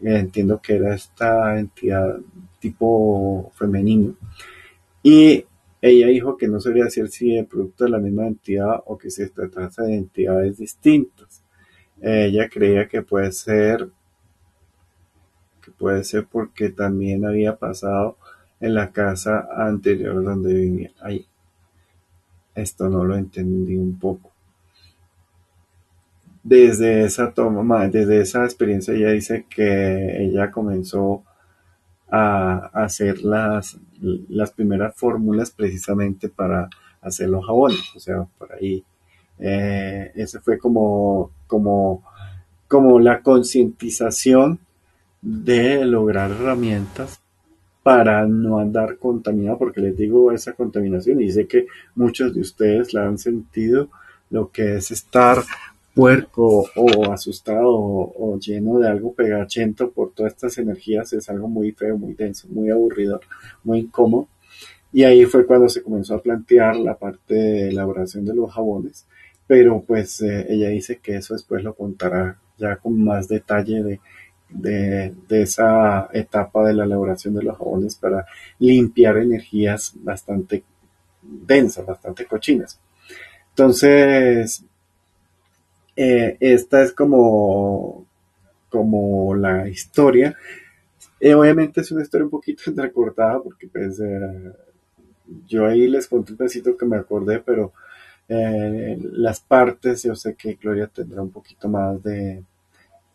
[0.02, 2.18] entiendo que era esta entidad
[2.60, 4.16] tipo femenino,
[5.02, 5.46] y
[5.82, 9.12] ella dijo que no sabría decir si el producto de la misma entidad o que
[9.12, 11.44] se tratase de entidades distintas.
[12.02, 13.90] Ella creía que puede ser
[15.62, 18.18] que puede ser porque también había pasado
[18.60, 20.92] en la casa anterior donde vivía.
[21.02, 21.28] Ahí.
[22.56, 24.32] Esto no lo entendí un poco.
[26.44, 31.24] Desde esa toma, desde esa experiencia ella dice que ella comenzó
[32.10, 33.78] a hacer las,
[34.30, 36.70] las primeras fórmulas precisamente para
[37.02, 38.84] hacer los jabones, o sea, por ahí.
[39.40, 42.04] Eh, ese fue como, como,
[42.68, 44.60] como la concientización
[45.22, 47.20] de lograr herramientas
[47.84, 52.94] para no andar contaminado, porque les digo esa contaminación y sé que muchos de ustedes
[52.94, 53.90] la han sentido,
[54.30, 55.42] lo que es estar
[55.98, 61.72] puerco o asustado o, lleno de algo pegachento por todas estas energías es algo muy
[61.72, 63.20] feo, muy denso, muy aburrido,
[63.64, 64.28] muy incómodo.
[64.94, 69.06] Y ahí fue cuando se comenzó a plantear la parte de elaboración de los jabones,
[69.48, 74.00] pero pues eh, ella dice que eso después lo contará ya con más detalle de
[74.50, 78.26] de, esa etapa de la elaboración de los jabones para
[78.60, 80.64] limpiar energías bastante
[81.22, 82.80] densas, bastante cochinas.
[83.50, 84.64] Entonces,
[85.98, 88.06] eh, esta es como,
[88.70, 90.38] como la historia.
[91.20, 94.54] Eh, obviamente es una historia un poquito entrecortada porque pues eh,
[95.48, 97.74] yo ahí les conté un pedacito que me acordé, pero
[98.30, 102.44] las partes yo sé que Gloria tendrá un poquito más de,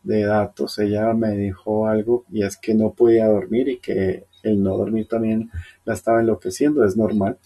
[0.02, 4.62] de datos, ella me dijo algo y es que no podía dormir y que el
[4.62, 5.50] no dormir también
[5.84, 7.38] la estaba enloqueciendo, es normal.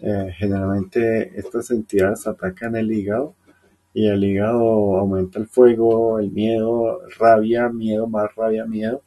[0.00, 3.34] Eh, generalmente estas entidades atacan el hígado
[3.96, 9.00] y el hígado aumenta el fuego, el miedo, rabia, miedo, más rabia, miedo.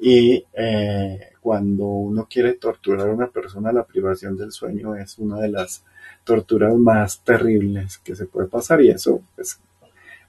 [0.00, 5.38] Y eh, cuando uno quiere torturar a una persona, la privación del sueño es una
[5.38, 5.84] de las
[6.24, 9.60] torturas más terribles que se puede pasar y eso pues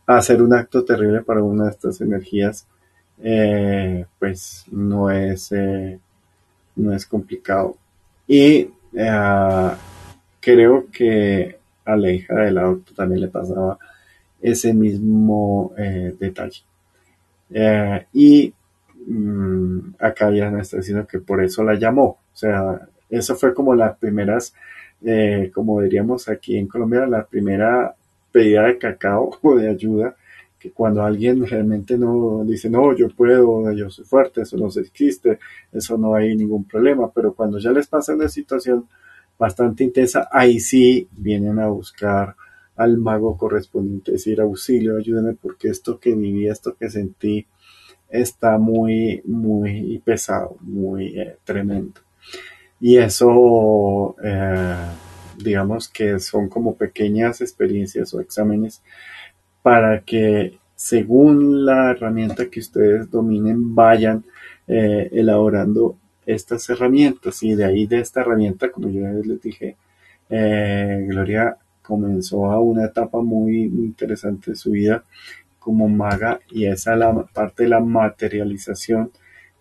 [0.05, 2.67] hacer un acto terrible para una de estas energías,
[3.17, 5.99] eh, pues no es, eh,
[6.75, 7.77] no es complicado.
[8.27, 9.71] Y eh,
[10.39, 11.56] creo que
[11.87, 13.77] a la hija del auto también le pasaba
[14.41, 15.73] ese mismo
[16.19, 16.63] detalle.
[18.13, 18.53] y
[19.07, 22.19] mm, acá ya no está diciendo que por eso la llamó.
[22.33, 24.53] O sea, eso fue como las primeras,
[25.53, 27.95] como diríamos aquí en Colombia, la primera
[28.31, 30.15] pedida de cacao o de ayuda,
[30.59, 35.39] que cuando alguien realmente no dice, no, yo puedo, yo soy fuerte, eso no existe,
[35.71, 38.87] eso no hay ningún problema, pero cuando ya les pasa una situación
[39.37, 42.35] bastante intensa, ahí sí vienen a buscar
[42.75, 47.47] al mago correspondiente, decir, auxilio, ayúdame porque esto que viví, esto que sentí,
[48.09, 52.01] está muy, muy pesado, muy eh, tremendo.
[52.79, 54.75] Y eso, eh,
[55.37, 58.81] digamos que son como pequeñas experiencias o exámenes
[59.61, 64.23] para que según la herramienta que ustedes dominen vayan
[64.67, 69.75] eh, elaborando estas herramientas y de ahí de esta herramienta como yo les dije
[70.29, 75.03] eh, Gloria comenzó a una etapa muy interesante de su vida
[75.57, 79.11] como maga y esa es la parte de la materialización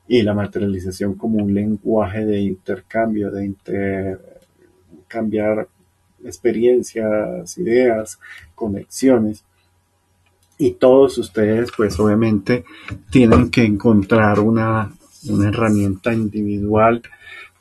[0.09, 5.69] y la materialización como un lenguaje de intercambio, de intercambiar
[6.25, 8.19] experiencias, ideas,
[8.55, 9.45] conexiones.
[10.59, 12.65] Y todos ustedes, pues obviamente,
[13.11, 14.91] tienen que encontrar una,
[15.49, 17.03] herramienta individual.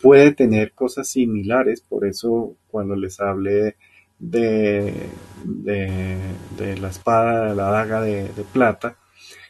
[0.02, 3.76] Puede tener cosas similares, por eso cuando les hablé
[4.20, 4.94] de,
[5.44, 8.98] de, la espada, de la daga de, plata,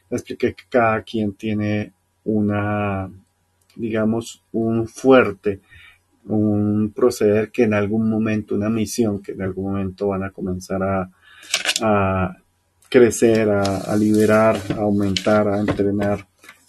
[0.10, 3.10] expliqué que cada quien tiene una,
[3.76, 5.62] digamos, un fuerte
[6.28, 10.82] un proceder que en algún momento, una misión que en algún momento van a comenzar
[10.82, 12.38] a,
[12.90, 16.28] crecer, a, liberar, a aumentar, a entrenar,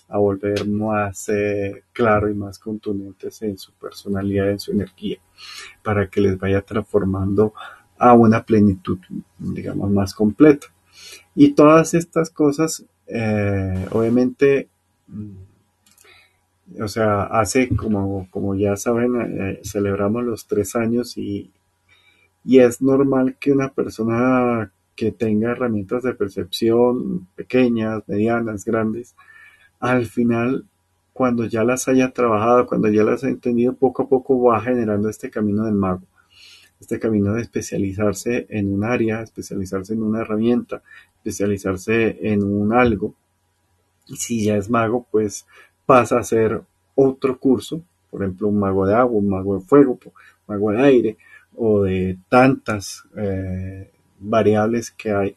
[0.08, 5.18] a volver más eh, claro y más contundentes en su personalidad, en su energía,
[5.82, 7.54] para que les vaya transformando
[7.98, 8.98] a una plenitud,
[9.38, 10.68] digamos, más completa.
[11.34, 14.68] Y todas estas cosas, eh, obviamente,
[16.80, 21.52] o sea, hace como, como ya saben, eh, celebramos los tres años y,
[22.44, 29.14] y es normal que una persona que tenga herramientas de percepción pequeñas, medianas, grandes,
[29.80, 30.64] al final,
[31.12, 35.08] cuando ya las haya trabajado, cuando ya las haya entendido, poco a poco va generando
[35.08, 36.02] este camino del mago,
[36.80, 40.82] este camino de especializarse en un área, especializarse en una herramienta,
[41.16, 43.14] especializarse en un algo
[44.06, 45.46] Y si ya es mago, pues
[45.86, 46.62] pasa a ser
[46.94, 50.12] otro curso, por ejemplo, un mago de agua, un mago de fuego, un
[50.46, 51.16] mago de aire,
[51.56, 55.36] o de tantas eh, variables que hay.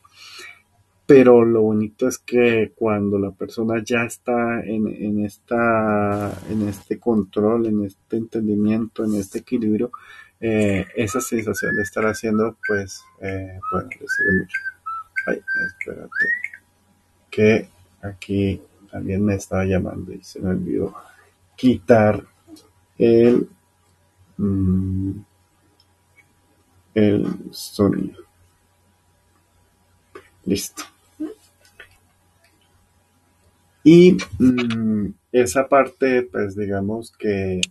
[1.09, 8.17] Pero lo bonito es que cuando la persona ya está en, este control, en este
[8.17, 9.89] entendimiento, en este equilibrio,
[10.39, 14.59] eh, esa sensación de estar haciendo, pues, eh, bueno, le sirve mucho.
[15.25, 16.09] Ay, espérate.
[17.31, 17.67] Que
[18.03, 20.93] aquí alguien me estaba llamando y se me olvidó
[21.55, 22.23] quitar
[22.99, 23.49] el,
[24.37, 25.11] mm,
[26.93, 28.19] el sonido.
[30.45, 30.83] Listo.
[33.83, 37.61] Y mm, esa parte, pues digamos que,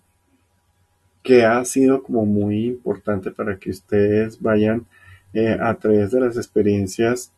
[1.22, 4.86] que ha sido como muy importante para que ustedes vayan
[5.34, 7.32] eh, a través de las experiencias,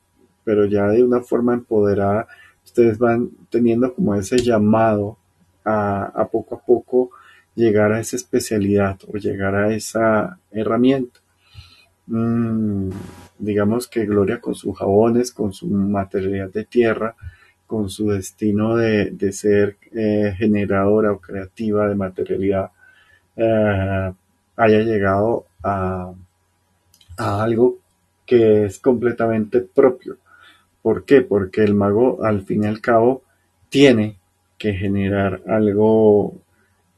[0.45, 2.29] pero ya de una forma empoderada,
[2.65, 5.19] ustedes van teniendo como ese llamado
[5.65, 7.11] a, a poco a poco
[7.55, 11.21] llegar a esa especialidad o llegar a esa herramienta.
[12.07, 12.91] Mm,
[13.39, 17.15] digamos que Gloria con sus jabones, con su materialidad de tierra,
[17.71, 22.73] con su destino de, de ser eh, generadora o creativa de materialidad,
[23.37, 24.13] eh,
[24.57, 26.13] haya llegado a,
[27.17, 27.79] a algo
[28.27, 30.17] que es completamente propio.
[30.83, 31.21] ¿Por qué?
[31.21, 33.23] Porque el mago al fin y al cabo
[33.69, 34.17] tiene
[34.59, 36.35] que generar algo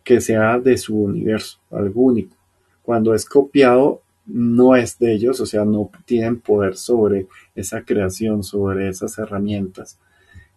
[0.03, 2.35] que sea de su universo, algo único.
[2.83, 8.43] Cuando es copiado, no es de ellos, o sea, no tienen poder sobre esa creación,
[8.43, 9.99] sobre esas herramientas.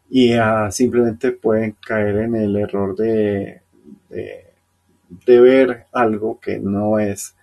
[0.10, 3.62] Y uh, simplemente pueden caer en el error de,
[4.10, 4.46] de,
[5.26, 7.36] de ver algo que no es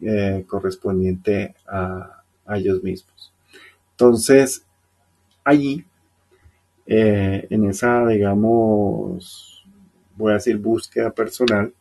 [0.00, 3.32] eh, correspondiente a, a, ellos mismos.
[3.92, 4.66] Entonces,
[5.44, 5.84] allí,
[6.86, 9.64] eh, en esa, digamos,
[10.16, 11.72] voy a decir búsqueda personal,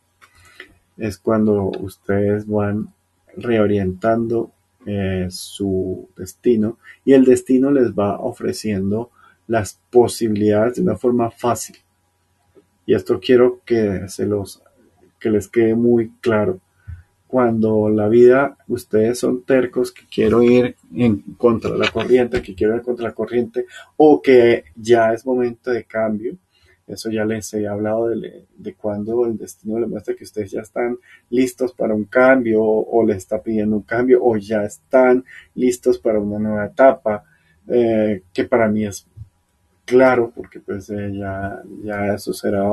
[0.98, 2.94] es cuando ustedes van
[3.36, 4.52] reorientando
[4.86, 9.12] eh, su destino y el destino les va ofreciendo
[9.48, 11.78] las posibilidades de una forma fácil.
[12.86, 14.62] Y esto quiero que se los
[15.20, 16.60] que les quede muy claro.
[17.28, 22.76] Cuando la vida, ustedes son tercos que quiero ir en contra la corriente, que quiero
[22.76, 23.66] ir contra la corriente,
[23.98, 26.38] o que ya es momento de cambio,
[26.86, 30.62] eso ya les he hablado de, de cuando el destino le muestra que ustedes ya
[30.62, 30.98] están
[31.30, 35.24] listos para un cambio o, o le está pidiendo un cambio o ya están
[35.56, 37.24] listos para una nueva etapa,
[37.68, 39.08] eh, que para mí es
[39.86, 42.64] claro porque pues eh, ya, ya eso será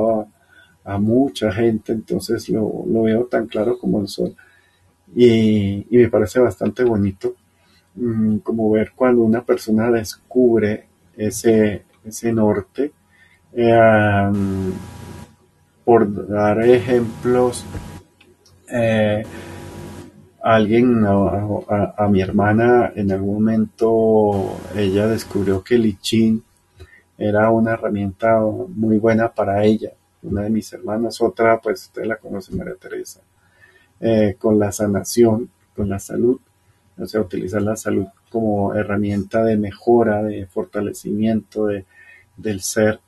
[0.83, 4.35] a, mucha gente, entonces lo, lo, veo tan claro como el sol.
[5.15, 7.35] Y, y me parece bastante bonito
[7.95, 10.87] mmm, como ver cuando una persona descubre
[11.17, 12.93] ese, ese norte
[13.53, 14.31] eh,
[15.83, 17.65] por dar ejemplos,
[18.71, 19.23] eh,
[20.41, 26.43] alguien, a, a, mi hermana, en algún momento ella descubrió que el I Ching
[27.21, 29.91] era una herramienta muy buena para ella.
[30.23, 33.21] Una de mis hermanas, otra, pues usted la conoce, María Teresa,
[33.99, 36.39] eh, con la sanación, con la salud,
[36.97, 41.85] o sea, utilizar la salud como herramienta de mejora, de fortalecimiento de,
[42.37, 42.99] del ser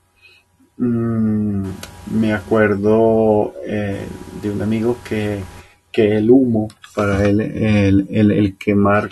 [0.78, 1.66] mmm,
[2.12, 4.06] me acuerdo eh,
[4.42, 5.44] de un amigo que,
[5.92, 9.10] que, el humo, para él, el, el, el, quemar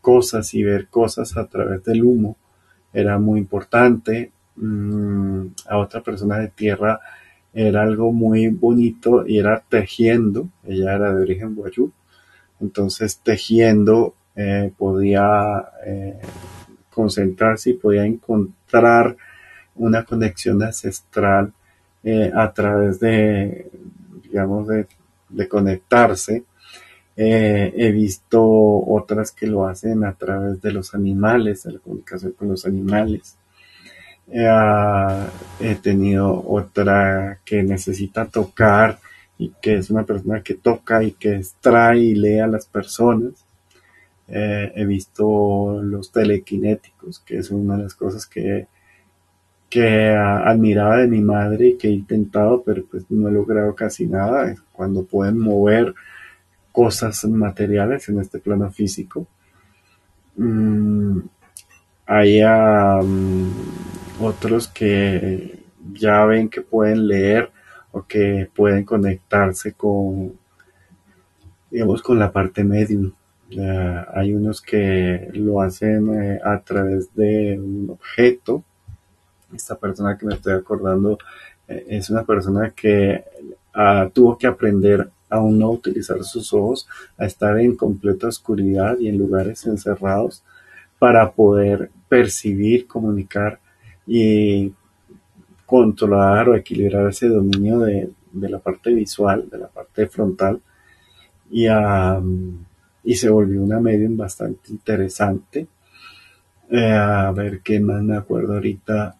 [0.00, 2.36] cosas y ver cosas a través del humo
[2.92, 4.32] era muy importante.
[4.56, 7.00] Mm, a otra persona de tierra
[7.54, 10.48] era algo muy bonito y era tejiendo.
[10.64, 11.92] Ella era de origen guayú.
[12.60, 16.18] Entonces, tejiendo eh, podía eh,
[16.90, 19.16] concentrarse y podía encontrar
[19.74, 21.52] una conexión ancestral
[22.04, 23.70] eh, a través de,
[24.22, 24.86] digamos, de,
[25.28, 26.44] de conectarse.
[27.16, 32.32] Eh, he visto otras que lo hacen a través de los animales, de la comunicación
[32.32, 33.36] con los animales.
[34.28, 35.26] Eh,
[35.60, 38.98] he tenido otra que necesita tocar
[39.38, 43.44] y que es una persona que toca y que extrae y lee a las personas.
[44.28, 48.66] Eh, he visto los telequinéticos, que es una de las cosas que
[49.72, 54.06] que admiraba de mi madre y que he intentado, pero pues no he logrado casi
[54.06, 55.94] nada, cuando pueden mover
[56.72, 59.26] cosas materiales en este plano físico.
[60.36, 61.20] Mm,
[62.06, 63.52] hay um,
[64.20, 65.60] otros que
[65.92, 67.50] ya ven que pueden leer
[67.92, 70.32] o que pueden conectarse con,
[71.70, 73.12] digamos, con la parte medium.
[74.14, 78.64] Hay unos que lo hacen eh, a través de un objeto
[79.54, 81.18] esta persona que me estoy acordando
[81.68, 83.24] eh, es una persona que
[83.74, 89.08] ah, tuvo que aprender a no utilizar sus ojos, a estar en completa oscuridad y
[89.08, 90.42] en lugares encerrados
[90.98, 93.58] para poder percibir, comunicar
[94.06, 94.72] y
[95.64, 100.60] controlar o equilibrar ese dominio de, la parte visual, de la parte frontal.
[101.50, 101.66] Y,
[103.04, 105.66] y se volvió una medium bastante interesante.
[106.70, 109.16] Eh, a ver qué más me acuerdo ahorita.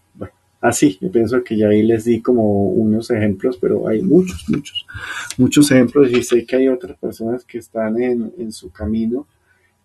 [0.62, 4.86] Así, yo pienso que ya ahí les di como unos ejemplos, pero hay muchos, muchos,
[5.36, 9.26] muchos ejemplos y sé que hay otras personas que están en, su camino.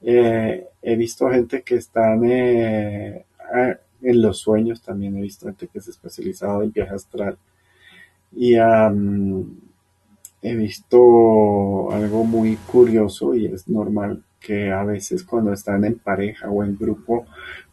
[0.04, 3.26] Eh, he visto gente que están eh,
[4.04, 7.40] en los sueños, también he visto gente que es especializado en viaje astral.
[8.36, 8.54] Y
[10.44, 16.52] he visto algo muy curioso y es normal que a veces cuando están en pareja
[16.52, 17.26] o en grupo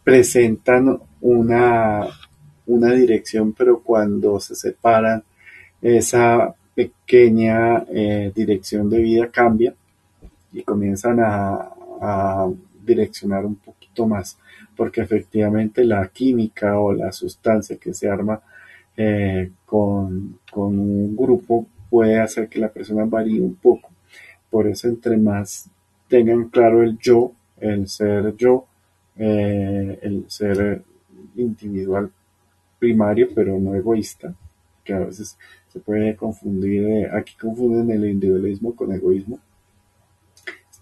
[0.02, 2.08] presentan una,
[2.66, 5.22] una dirección, pero cuando se separan,
[5.82, 9.74] esa pequeña eh, dirección de vida cambia
[10.52, 11.70] y comienzan a,
[12.84, 14.36] direccionar un poquito más,
[14.76, 18.42] porque efectivamente la química o la sustancia que se arma
[18.94, 23.88] eh, con, con un grupo puede hacer que la persona varíe un poco.
[24.50, 25.70] Por eso entre más
[26.08, 28.66] tengan claro el yo, el ser yo,
[29.16, 30.82] eh, el ser
[31.36, 32.10] individual
[32.84, 34.34] primario, pero no egoísta,
[34.84, 35.38] que a veces
[35.72, 39.38] se puede confundir, eh, aquí confunden el individualismo con egoísmo,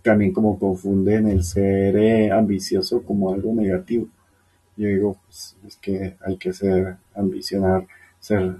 [0.02, 4.08] también como confunden el ser eh, ambicioso como algo negativo.
[4.76, 7.86] Yo digo, pues, es que hay que ser, ambicionar,
[8.18, 8.56] ser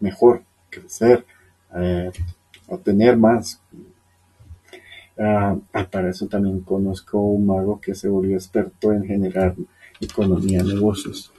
[0.00, 1.26] mejor, crecer,
[2.68, 3.60] obtener más,
[5.18, 5.56] ah,
[5.90, 9.54] para eso también conozco un mago que se volvió experto en generar
[10.00, 11.33] economía, negocios.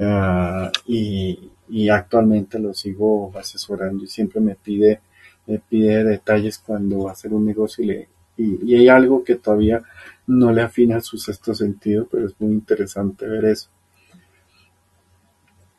[0.00, 1.50] Ah, y,
[1.90, 5.00] actualmente lo sigo asesorando y siempre me pide,
[5.46, 9.36] me pide detalles cuando va a hacer un negocio y, le, y, hay algo que
[9.36, 9.82] todavía
[10.26, 13.68] no le afina su sexto sentido, pero es muy interesante ver eso.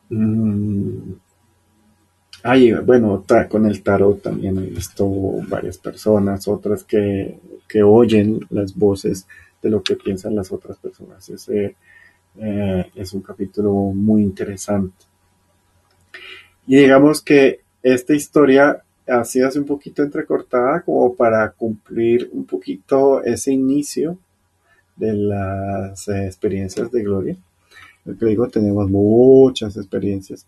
[0.10, 1.14] Mm,
[2.44, 5.06] Ay, bueno, con el tarot también he visto
[5.50, 7.40] varias personas, otras que,
[7.84, 9.28] oyen las voces
[9.62, 11.28] de lo que piensan las otras personas.
[11.30, 11.76] Ese
[12.40, 15.06] eh, es un capítulo muy interesante.
[16.66, 23.24] Y digamos que esta historia ha sido un poquito entrecortada como para cumplir un poquito
[23.24, 24.18] ese inicio
[24.96, 27.38] de las eh, experiencias de Gloria.
[28.06, 30.46] Lo que tenemos muchas experiencias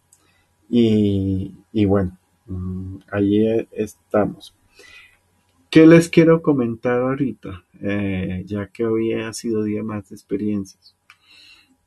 [0.69, 4.53] y, bueno, mm, ahí estamos.
[5.69, 7.63] ¿Qué les quiero comentar ahorita?
[7.81, 10.95] Eh, ya que hoy ha sido día más de experiencias.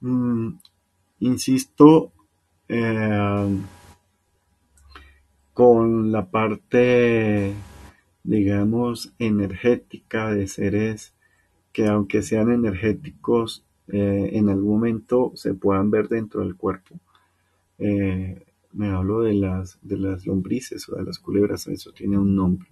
[0.03, 0.59] Mm,
[1.20, 2.12] insisto
[2.68, 3.48] eh,
[5.55, 7.55] con la parte,
[8.22, 11.14] digamos, energética de seres
[11.72, 17.00] que aunque sean energéticos, eh, en algún momento se puedan ver dentro del cuerpo
[18.72, 22.68] me hablo de las, de las lombrices o de las culebras, eso tiene un nombre.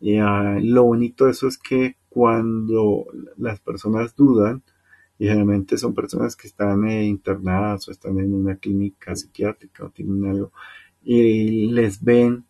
[0.00, 4.62] Y, ah, lo bonito de eso es que cuando las personas dudan,
[5.18, 9.90] y generalmente son personas que están eh, internadas o están en una clínica psiquiátrica o
[9.90, 10.52] tienen algo,
[11.04, 12.44] y les ven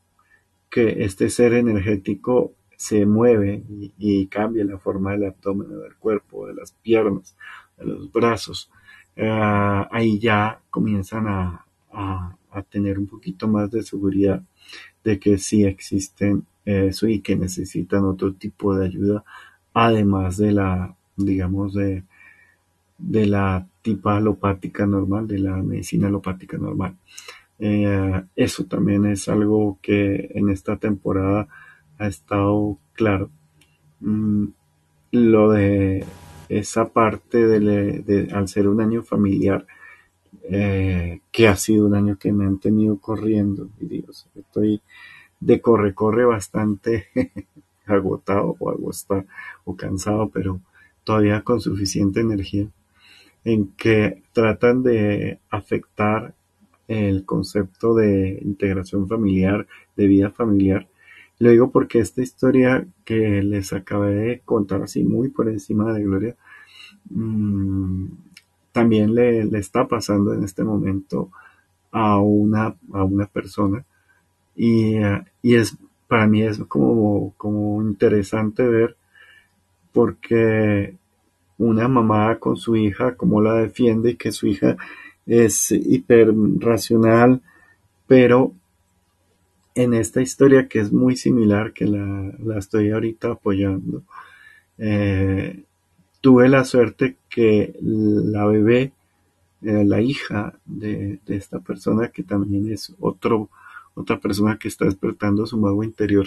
[0.71, 3.63] que este ser energético se mueve
[3.99, 7.37] y, cambia la forma del abdomen, del cuerpo, de las piernas,
[7.79, 8.71] de los brazos,
[9.19, 11.67] ah, ahí ya comienzan a,
[12.53, 14.43] a tener un poquito más de seguridad
[15.05, 19.25] de que sí existen eso y que necesitan otro tipo de ayuda,
[19.73, 22.05] además de la, digamos, de,
[23.03, 26.97] de la tipa alopática normal, de la medicina alopática normal.
[27.59, 31.49] Eh, eso también es algo que en esta temporada
[31.99, 33.31] ha estado claro.
[34.01, 34.47] Mm,
[35.13, 36.05] lo de
[36.49, 39.67] esa parte de, al ser un año familiar,
[40.45, 43.69] eh, que ha sido un año que me han tenido corriendo.
[43.81, 44.81] Y Dios, estoy
[45.41, 47.09] de corre, corre bastante
[47.87, 49.25] agotado o agotado
[49.65, 50.61] o cansado, pero
[51.05, 52.69] todavía con suficiente energía
[53.45, 56.35] en que tratan de afectar
[56.89, 59.67] el concepto de integración familiar,
[59.97, 60.89] de vida familiar.
[61.39, 66.03] Lo digo porque esta historia que les acabé de contar así muy por encima de
[66.05, 66.37] Gloria,
[67.11, 68.07] mmm,
[68.73, 71.31] también le, está pasando en este momento
[71.91, 73.85] a una, a una persona.
[74.57, 74.97] Y,
[75.43, 75.77] es,
[76.09, 78.97] para mí es como, como interesante ver
[79.93, 80.97] porque
[81.59, 84.77] una mamá con su hija, cómo la defiende que su hija
[85.27, 87.41] es hiper racional,
[88.07, 88.53] pero
[89.75, 94.03] en esta historia que es muy similar, que la, estoy ahorita apoyando,
[94.79, 95.65] eh,
[96.21, 98.93] tuve la suerte que la bebé,
[99.63, 103.49] eh, la hija de, esta persona, que también es otro,
[103.95, 106.27] otra persona que está despertando su mago interior,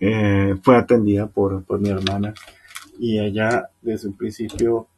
[0.00, 2.32] eh, fue atendida por, por mi hermana
[2.98, 4.88] y ella desde un principio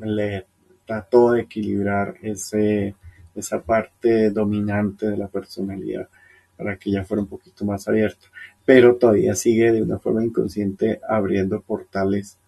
[0.00, 0.46] le
[0.86, 2.94] trató de equilibrar ese,
[3.34, 6.08] esa parte dominante de la personalidad
[6.56, 8.28] para que ella fuera un poquito más abierta,
[8.64, 12.38] pero todavía sigue de una forma inconsciente abriendo portales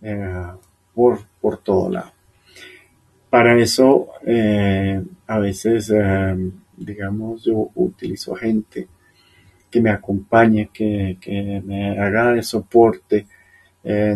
[0.00, 0.46] eh,
[0.94, 2.12] por, por todo lado.
[3.30, 8.88] Para eso, eh, a veces, eh, digamos, yo utilizo gente
[9.70, 13.26] que me acompañe, que, que me haga de soporte.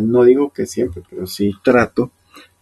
[0.01, 2.11] No digo que siempre, pero sí trato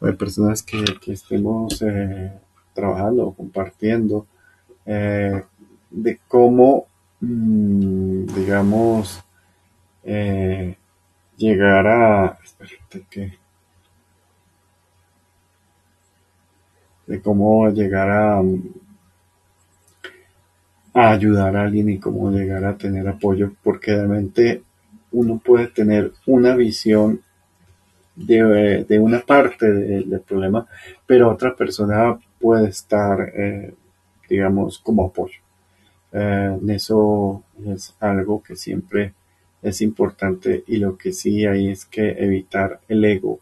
[0.02, 2.34] hay personas que, estemos eh,
[2.74, 4.26] trabajando o compartiendo
[4.86, 5.44] eh,
[5.92, 6.88] de cómo,
[7.20, 9.24] mm, digamos,
[10.04, 10.76] eh,
[11.38, 12.40] llegar a...
[13.10, 13.40] que...
[17.08, 18.42] De cómo llegar a,
[20.94, 24.64] a ayudar a alguien y cómo llegar a tener apoyo, porque realmente
[25.12, 27.22] uno puede tener una visión
[28.16, 30.68] de, una parte del problema,
[31.06, 33.74] pero otra persona puede estar, eh,
[34.30, 35.40] digamos, como apoyo.
[36.12, 39.14] Eh, eso es algo que siempre
[39.62, 43.40] es importante y lo que sí hay es que evitar el ego,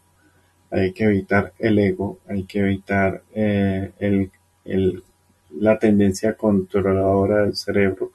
[0.70, 5.02] hay que evitar el ego, hay que evitar eh, el,
[5.58, 8.12] la tendencia controladora del cerebro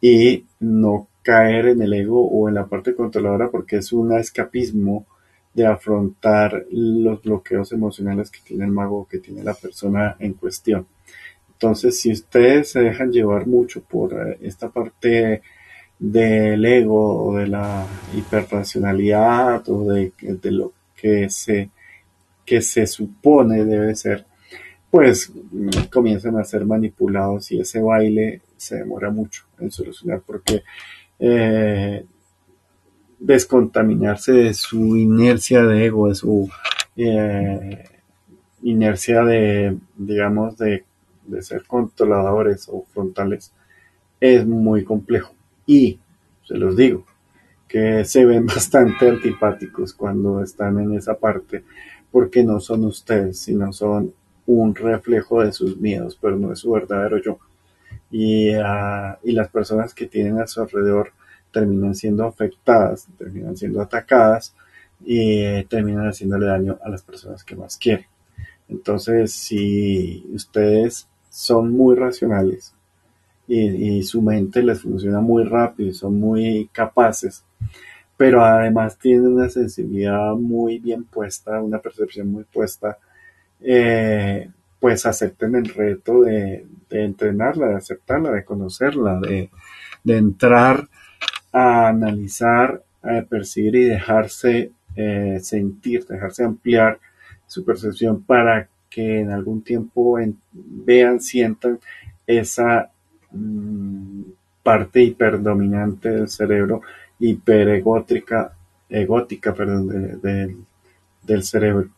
[0.00, 5.06] y no caer en el ego o en la parte controladora porque es un escapismo
[5.54, 10.86] de afrontar los bloqueos emocionales que tiene el mago que tiene la persona en cuestión.
[11.52, 15.42] Entonces, si ustedes se dejan llevar mucho por eh, esta parte
[15.98, 20.12] del ego o de la hiperracionalidad o de,
[20.50, 21.70] lo que se,
[22.44, 24.26] que se supone debe ser,
[24.90, 30.64] pues mm, comienzan a ser manipulados y ese baile se demora mucho en solucionar porque
[31.18, 32.04] eh,
[33.18, 36.50] descontaminarse de su inercia de ego, de su
[36.96, 37.84] eh,
[38.62, 40.84] inercia de, digamos, de,
[41.40, 43.52] ser controladores o frontales,
[44.20, 45.34] es muy complejo.
[45.66, 45.98] Y,
[46.46, 47.04] se los digo,
[47.66, 51.64] que se ven bastante antipáticos cuando están en esa parte,
[52.10, 54.12] porque no son ustedes, sino son
[54.46, 57.38] un reflejo de sus miedos, pero no es su verdadero yo.
[58.10, 61.12] Y, ah, y las personas que tienen a su alrededor
[61.52, 64.54] terminan siendo afectadas, terminan siendo atacadas
[65.04, 68.06] y terminan haciéndole daño a las personas que más quieren.
[68.68, 72.74] Entonces, si ustedes son muy racionales
[73.46, 77.44] y, su mente les funciona muy rápido y son muy capaces,
[78.16, 82.98] pero además tienen una sensibilidad muy bien puesta, una percepción muy puesta,
[83.60, 84.50] eh,
[84.84, 89.48] pues acepten el reto de, entrenarla, de aceptarla, de conocerla, de,
[90.04, 90.86] entrar
[91.50, 97.00] a analizar, a percibir y dejarse eh, sentir, dejarse ampliar
[97.46, 100.18] su percepción para que en algún tiempo
[100.52, 101.78] vean, sientan
[102.26, 102.90] esa
[103.30, 104.20] mm,
[104.62, 106.82] parte hiperdominante del cerebro,
[107.20, 108.52] hiperegótica,
[108.90, 110.20] egótica, perdón,
[111.22, 111.88] del cerebro.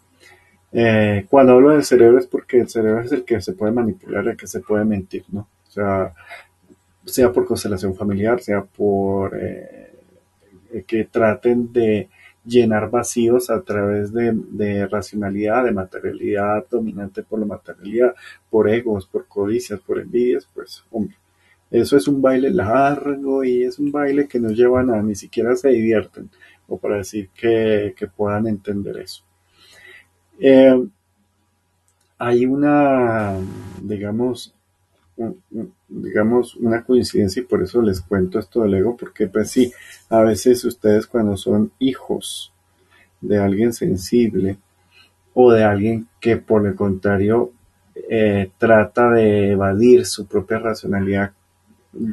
[0.73, 4.27] Eh, cuando hablo del cerebro es porque el cerebro es el que se puede manipular,
[4.29, 5.49] el que se puede mentir, ¿no?
[5.69, 6.13] O sea,
[7.05, 9.93] sea por constelación familiar, sea por eh,
[10.87, 12.09] que traten de
[12.47, 18.15] llenar vacíos a través de, racionalidad, de materialidad dominante por la materialidad,
[18.49, 21.17] por egos, por codicias, por envidias, pues hombre,
[21.71, 25.57] eso es un baile largo y es un baile que no lleva a ni siquiera
[25.57, 26.31] se divierten,
[26.69, 29.25] o para decir que, puedan entender eso.
[30.39, 30.87] Eh,
[32.19, 33.37] hay una,
[33.83, 34.55] digamos,
[35.89, 39.73] digamos, una coincidencia y por eso les cuento esto del ego, porque pues sí,
[40.09, 42.53] a veces ustedes cuando son hijos
[43.21, 44.59] de alguien sensible
[45.35, 47.53] o de alguien que por el contrario
[48.09, 51.33] eh, trata de evadir su propia racionalidad,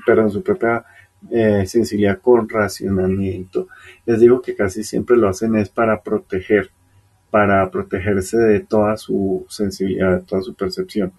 [0.06, 0.86] perdón, su propia
[1.30, 3.68] eh, sensibilidad con racionamiento,
[4.06, 6.72] les digo que casi siempre lo hacen es para proteger,
[7.34, 11.12] para protegerse de toda su sensibilidad, de toda su percepción.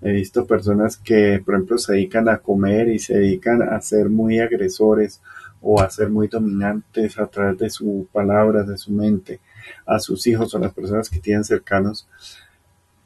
[0.00, 4.08] He visto personas que, por ejemplo, se dedican a comer y se dedican a ser
[4.08, 5.22] muy agresores
[5.60, 9.38] o a ser muy dominantes a través de sus palabras, de su mente,
[9.86, 12.08] a sus hijos o a las personas que tienen cercanos,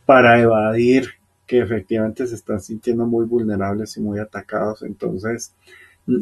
[0.07, 1.11] para evadir
[1.47, 5.53] que efectivamente se están sintiendo muy vulnerables y muy atacados, entonces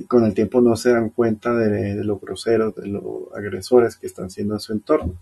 [0.09, 3.05] con el tiempo no se dan cuenta de, de los groseros, de los
[3.37, 5.15] agresores que están siendo en su entorno.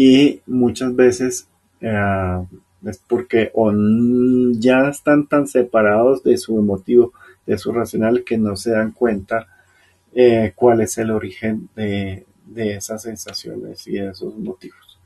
[0.00, 1.48] Y muchas veces
[1.80, 2.46] eh,
[2.86, 3.72] es porque o
[4.52, 7.12] ya están tan separados de su emotivo,
[7.44, 9.48] de su racional, que no se dan cuenta
[10.14, 15.00] eh, cuál es el origen de, de, esas sensaciones y de esos motivos.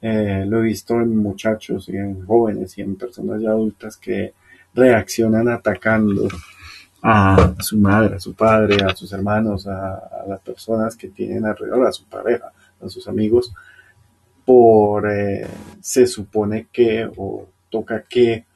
[0.00, 4.32] Eh, lo he visto en muchachos y en jóvenes y en personas ya adultas que
[4.72, 6.28] reaccionan atacando
[7.02, 11.86] a su madre, a su padre, a sus hermanos, a, las personas que tienen alrededor,
[11.86, 13.52] a su pareja, a sus amigos,
[14.50, 15.46] por eh,
[15.80, 18.46] se supone que o toca que,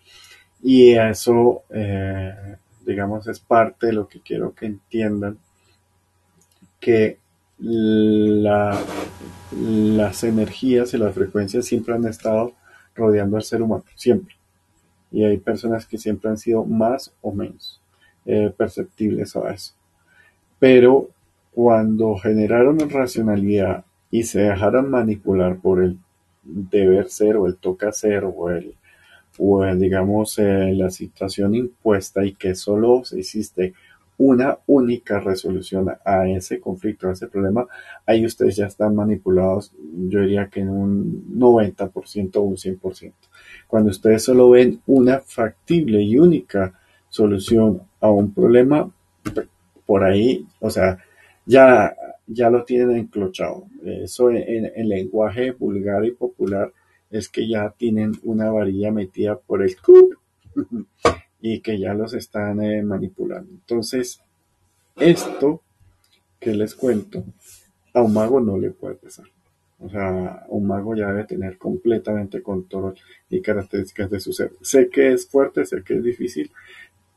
[0.61, 5.39] y eso, eh, digamos, es parte de lo que quiero que entiendan,
[6.81, 7.19] que
[7.59, 8.77] la,
[9.53, 12.55] las energías y las frecuencias siempre han estado
[12.97, 14.35] rodeando al ser humano, siempre.
[15.13, 17.81] Y hay personas que siempre han sido más o menos.
[18.27, 19.75] Eh, perceptibles a eso.
[20.59, 21.11] Pero
[21.53, 23.85] cuando generaron racionalidad
[24.15, 25.99] y se dejaron manipular por el
[26.45, 28.77] deber ser o el toca ser o el,
[29.39, 33.75] o digamos eh, la situación impuesta y que solo existe
[34.17, 37.67] una única resolución a ese conflicto, a ese problema,
[38.07, 39.73] ahí ustedes ya están manipulados,
[40.09, 43.13] yo diría que en un 90% o un 100%.
[43.67, 46.73] Cuando ustedes solo ven una factible y única
[47.09, 48.89] solución a un problema,
[49.85, 50.99] por ahí, o sea,
[51.47, 51.93] ya,
[52.27, 53.67] ya lo tienen enclochado.
[53.85, 56.73] Eso en, el lenguaje vulgar y popular
[57.11, 60.17] es que ya tienen una varilla metida por el cup
[61.41, 63.51] y que ya los están eh, manipulando.
[63.51, 64.21] Entonces,
[64.97, 65.63] esto
[66.41, 67.25] que les cuento,
[67.93, 69.27] a un mago no le puede pasar.
[69.81, 72.95] O sea, un mago ya debe tener completamente control
[73.29, 74.53] y características de su ser.
[74.63, 76.51] Sé que es fuerte, sé que es difícil,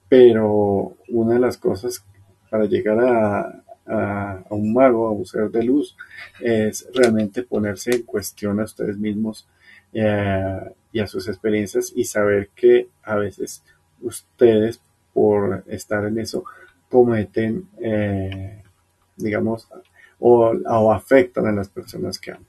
[0.09, 2.03] pero una de las cosas
[2.49, 5.95] para llegar a, un mago, a un ser de luz,
[6.41, 9.47] es realmente ponerse en cuestión a ustedes mismos
[9.93, 10.59] eh,
[10.91, 13.63] y a sus experiencias y saber que a veces
[14.01, 14.81] ustedes,
[15.13, 16.43] por estar en eso,
[16.89, 18.63] cometen, eh,
[19.15, 19.67] digamos,
[20.19, 22.45] o, afectan a las personas que aman.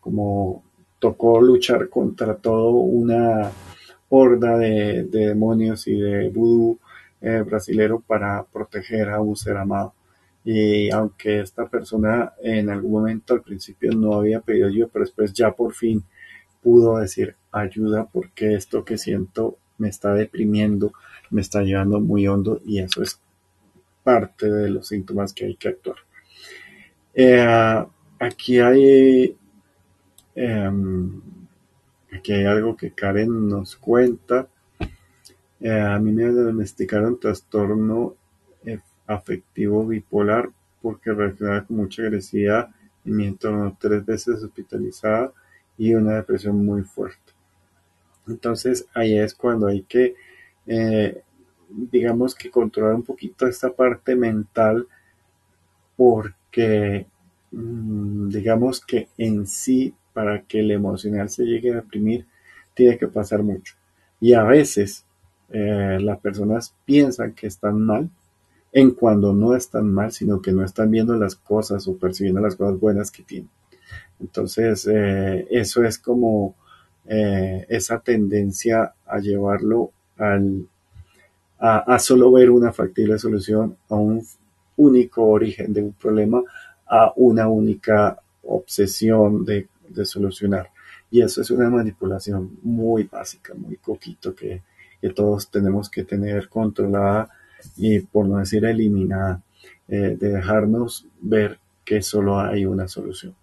[0.00, 0.62] Como
[0.98, 3.50] tocó luchar contra toda una
[4.08, 6.78] horda de, de demonios y de vudú
[7.20, 9.92] eh, brasilero para proteger a un ser amado.
[10.50, 15.34] Y aunque esta persona en algún momento al principio no había pedido ayuda, pero después
[15.34, 16.02] ya por fin
[16.62, 20.94] pudo decir ayuda porque esto que siento me está deprimiendo,
[21.28, 23.20] me está llevando muy hondo y eso es
[24.02, 25.96] parte de los síntomas que hay que actuar.
[27.12, 27.84] Eh,
[28.18, 29.36] aquí hay
[30.34, 31.20] em,
[32.10, 34.48] aquí hay algo que Karen nos cuenta
[35.60, 38.16] eh, a mí me diagnosticaron trastorno
[39.08, 40.50] afectivo bipolar
[40.80, 42.68] porque reaccionaba con mucha agresividad
[43.04, 45.32] y me entorno tres veces hospitalizada
[45.76, 47.32] y una depresión muy fuerte.
[48.28, 50.14] Entonces ahí es cuando hay que,
[50.66, 51.22] eh,
[51.68, 54.86] digamos que controlar un poquito esta parte mental
[55.96, 57.06] porque
[57.50, 62.26] mm, digamos que en sí para que el emocional se llegue a deprimir
[62.74, 63.74] tiene que pasar mucho.
[64.20, 65.04] Y a veces
[65.50, 68.10] eh, las personas piensan que están mal
[68.72, 72.56] en cuando no están mal, sino que no están viendo las cosas o percibiendo las
[72.56, 73.50] cosas buenas que tienen.
[74.20, 76.54] Entonces, eh, eso es como
[77.06, 80.66] eh, esa tendencia a llevarlo al,
[81.58, 84.22] a, solo ver una factible solución, a un
[84.76, 86.42] único origen de un problema,
[86.86, 90.70] a una única obsesión de, de solucionar.
[91.10, 94.62] Y eso es una manipulación muy básica, muy coquito que,
[95.00, 97.30] que todos tenemos que tener controlada
[97.76, 99.42] y por no decir eliminada,
[99.88, 103.34] eh, de dejarnos ver que solo hay una solución.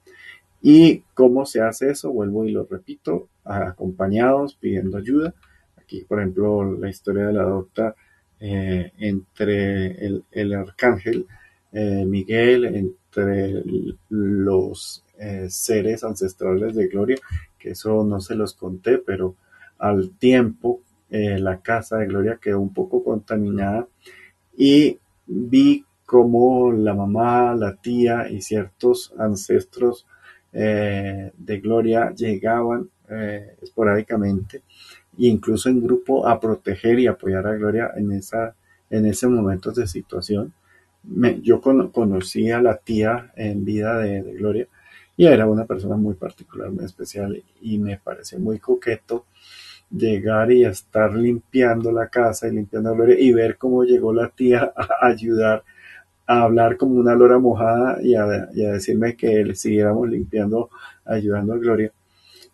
[0.62, 2.12] ¿Y cómo se hace eso?
[2.12, 5.34] Vuelvo y lo repito, acompañados, pidiendo ayuda.
[5.78, 7.96] Aquí, por ejemplo, la historia de la adopta
[8.40, 11.26] eh, entre el, arcángel
[11.72, 13.64] eh, Miguel, entre
[14.10, 15.04] los
[15.48, 17.18] seres ancestrales de Gloria,
[17.58, 19.36] que eso no se los conté, pero
[19.78, 23.88] al tiempo eh, la casa de Gloria quedó un poco contaminada
[24.58, 30.06] y vi cómo la mamá, la tía y ciertos ancestros
[30.54, 34.64] eh, de Gloria llegaban eh, esporádicamente
[35.18, 38.56] e incluso en grupo a proteger y apoyar a Gloria en, esa,
[38.90, 40.54] en ese momento de situación.
[41.42, 44.68] yo conocí a la tía en vida de, de, Gloria
[45.18, 49.26] y era una persona muy particular, muy especial y me pareció muy coqueto
[49.90, 54.74] llegar y estar limpiando la casa y limpiando Gloria y ver cómo llegó la tía
[54.76, 55.64] a ayudar
[56.28, 60.70] a hablar como una lora mojada y a, decirme que le siguiéramos limpiando,
[61.06, 61.92] ayudando a Gloria.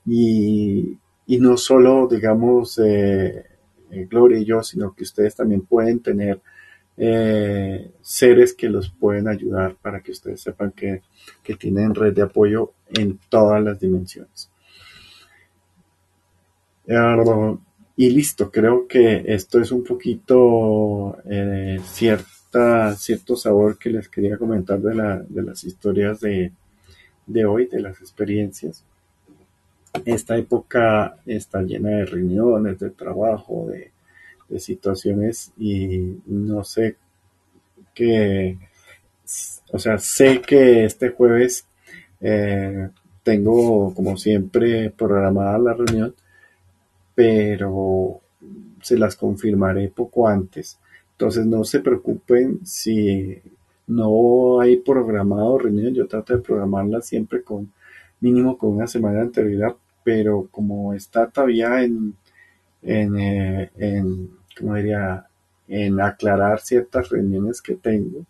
[0.06, 3.46] Y, no solo, digamos, eh,
[3.92, 6.42] eh, Gloria y yo, sino que ustedes también pueden tener
[6.98, 11.02] eh, seres que los pueden ayudar para que ustedes sepan que,
[11.58, 14.50] tienen red de apoyo en todas las dimensiones.
[16.88, 21.18] Y listo, creo que esto es un poquito
[21.84, 24.96] cierta, cierto sabor que les quería comentar de,
[25.42, 26.52] las historias de,
[27.28, 28.84] de hoy, de las experiencias.
[30.06, 33.92] Esta época está llena de reuniones, de trabajo, de,
[34.60, 36.98] situaciones y no sé
[37.94, 38.58] qué,
[39.72, 41.66] o sea, sé que este jueves
[42.20, 42.90] eh,
[43.24, 46.14] tengo como siempre programada la reunión,
[47.16, 48.22] pero
[48.82, 50.80] se las confirmaré poco antes.
[51.14, 53.38] Entonces no se preocupen si
[53.88, 57.72] no hay programado reunión, yo trato de programarla siempre con
[58.20, 62.16] mínimo con una semana de anterioridad, pero como está todavía en,
[62.82, 65.26] en, eh, en como diría,
[65.68, 68.26] en aclarar ciertas reuniones que tengo,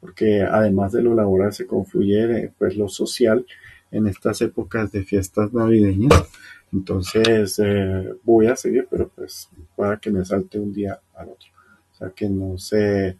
[0.00, 3.44] porque además de lo laboral se confluye eh, pues lo social
[3.90, 6.24] en estas épocas de fiestas navideñas.
[6.72, 11.48] Entonces eh, voy a seguir, pero pues para que me salte un día al otro.
[11.92, 13.16] O sea que no se,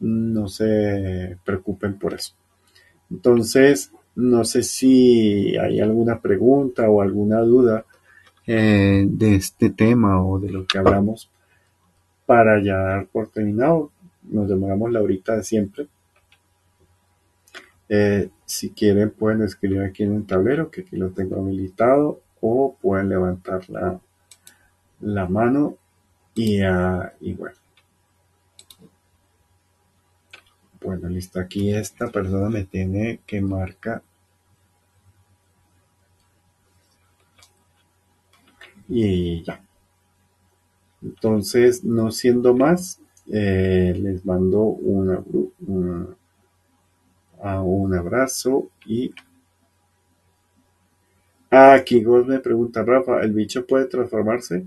[0.00, 2.34] no se preocupen por eso.
[3.10, 7.84] Entonces, no sé si hay alguna pregunta o alguna duda
[8.46, 11.30] eh, de este tema o de lo que hablamos
[12.26, 13.90] para ya dar por terminado.
[14.22, 15.86] Nos demoramos la horita de siempre.
[17.92, 22.76] Eh, si quieren pueden escribir aquí en el tablero que aquí lo tengo habilitado o
[22.80, 24.00] pueden levantar la,
[25.00, 25.76] la mano
[26.34, 27.56] y, uh, y bueno.
[30.80, 31.40] Bueno, listo.
[31.40, 34.02] Aquí esta persona me tiene que marcar
[38.88, 39.62] y ya.
[41.02, 43.00] Entonces, no siendo más,
[43.32, 44.76] eh, les mando
[47.42, 49.12] un, un abrazo y
[51.50, 54.64] aquí vos me pregunta Rafa, ¿el bicho puede transformarse?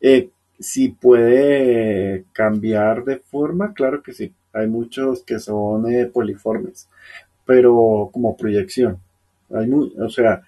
[0.00, 4.32] Eh, si puede cambiar de forma, claro que sí.
[4.52, 6.88] Hay muchos que son eh, poliformes,
[7.46, 8.98] pero como proyección.
[9.52, 10.42] Hay o sea,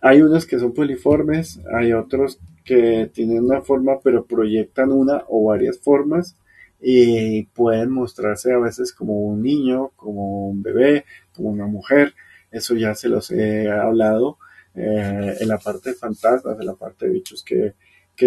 [0.00, 5.46] hay unos que son poliformes, hay otros que tienen una forma pero proyectan una o
[5.46, 6.36] varias formas
[6.80, 11.04] y pueden mostrarse a veces como un niño, como un bebé,
[11.34, 12.14] como una mujer.
[12.50, 14.38] Eso ya se los he hablado
[14.74, 17.74] eh, en la parte de fantasmas, en la parte de bichos que,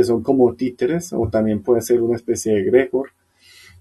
[0.03, 3.11] son como títeres o también puede ser una especie de Gregor.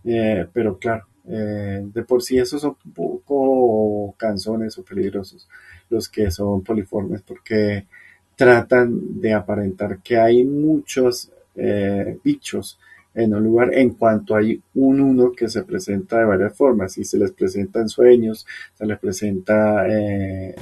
[0.05, 5.49] Eh, pero claro, eh, de por sí esos son un poco canzones o peligrosos
[5.91, 7.87] los que son poliformes porque
[8.37, 11.31] tratan de aparentar que hay muchos
[12.25, 12.79] bichos
[13.15, 17.05] en un lugar en cuanto hay un uno que se presenta de varias formas y
[17.05, 20.55] se les presenta en sueños, se les presenta eh,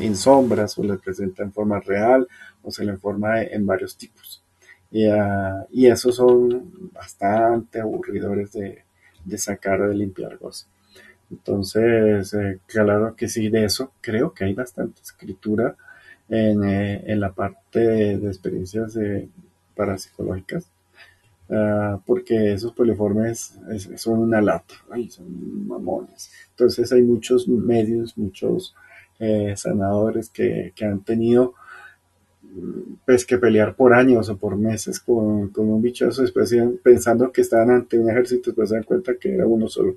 [0.00, 2.26] en sombras o les presenta en forma real
[2.62, 4.42] o se les forma en varios tipos.
[4.90, 8.84] Y, uh, esos son bastante aburridores de,
[9.24, 10.68] de sacar, de limpiar cosas.
[11.30, 15.76] Entonces, eh, claro que sí, de eso creo que hay bastante escritura
[16.28, 19.28] en, eh, en la parte de, experiencias eh,
[19.74, 20.66] parapsicológicas,
[21.50, 23.58] ah, porque esos poliformes
[23.96, 24.74] son una lata,
[25.08, 26.30] son mamones.
[26.50, 28.74] Entonces hay muchos medios, muchos
[29.56, 31.54] sanadores que, han tenido
[33.04, 37.40] pues que pelear por años o por meses con, un bicho de su pensando que
[37.40, 39.96] estaban ante un ejército, pues se dan cuenta que era uno solo.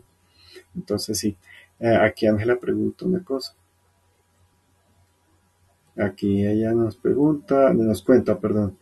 [0.76, 1.38] Entonces sí,
[1.80, 3.56] eh, aquí Ángela pregunta una cosa.
[5.97, 8.78] Aquí ella nos pregunta, nos cuenta, perdón,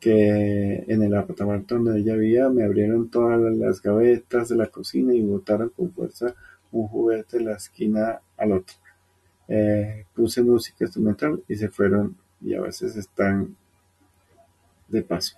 [0.00, 5.14] que en el apartamento donde ella vivía me abrieron todas las gavetas de la cocina
[5.14, 6.34] y botaron con fuerza
[6.72, 8.76] un juguete de la esquina al otro.
[9.46, 13.54] Eh, puse música instrumental y se fueron y a veces están
[14.88, 15.36] de paso.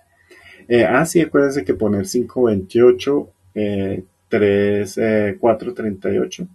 [0.67, 6.47] Eh, ah, sí, acuérdense que poner 528 eh, 3, 438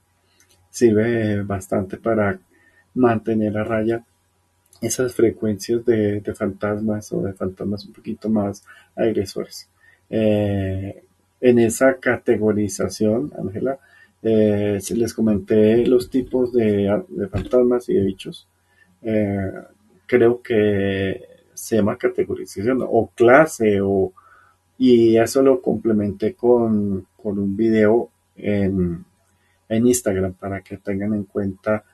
[0.71, 2.39] sirve bastante para
[2.95, 4.05] mantener a raya
[4.81, 8.65] esas frecuencias de, fantasmas o de fantasmas un poquito más
[8.95, 9.69] agresores.
[10.11, 11.03] Eh,
[11.41, 13.79] en esa categorización, Ángela,
[14.23, 18.49] eh, les comenté los tipos de, fantasmas y de bichos.
[19.03, 19.53] Eh,
[20.07, 21.23] creo que
[21.55, 24.13] se llama categorización o clase o
[24.79, 29.05] y eso lo complementé con, un video en,
[29.69, 31.85] Instagram para que tengan en cuenta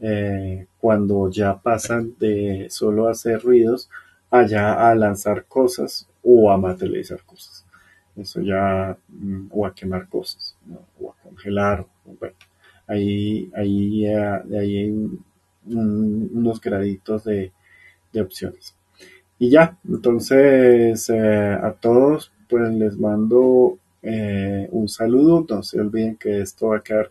[0.00, 3.88] eh, cuando ya pasan de solo hacer ruidos
[4.30, 7.64] allá a lanzar cosas o a materializar cosas.
[8.16, 10.56] Eso ya, mm, o a quemar cosas,
[11.00, 11.86] o a congelar,
[12.20, 12.36] bueno,
[12.86, 15.10] ahí, ahí, eh, ahí hay
[15.66, 17.52] unos graditos de,
[18.20, 18.76] opciones.
[19.38, 23.78] Y ya, entonces eh, a todos pues les mando
[24.70, 25.46] un saludo.
[25.48, 27.10] No se olviden que esto va a quedar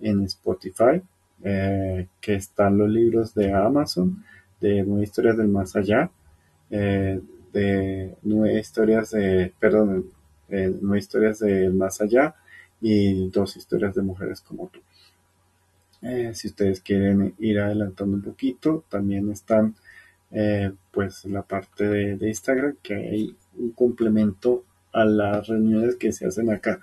[0.00, 1.00] en Spotify,
[1.42, 4.24] que están los libros de Amazon,
[4.60, 6.10] de Nueve Historias del Más Allá,
[6.70, 10.06] de Nueve Historias de, perdón,
[10.48, 12.34] Nueve Historias del Más Allá
[12.80, 14.80] y dos historias de mujeres como tú.
[16.02, 19.76] Eh, si ustedes quieren ir adelantando un poquito, también están
[20.32, 26.26] eh, pues la parte de, Instagram, que hay un complemento a las reuniones que se
[26.26, 26.80] hacen acá.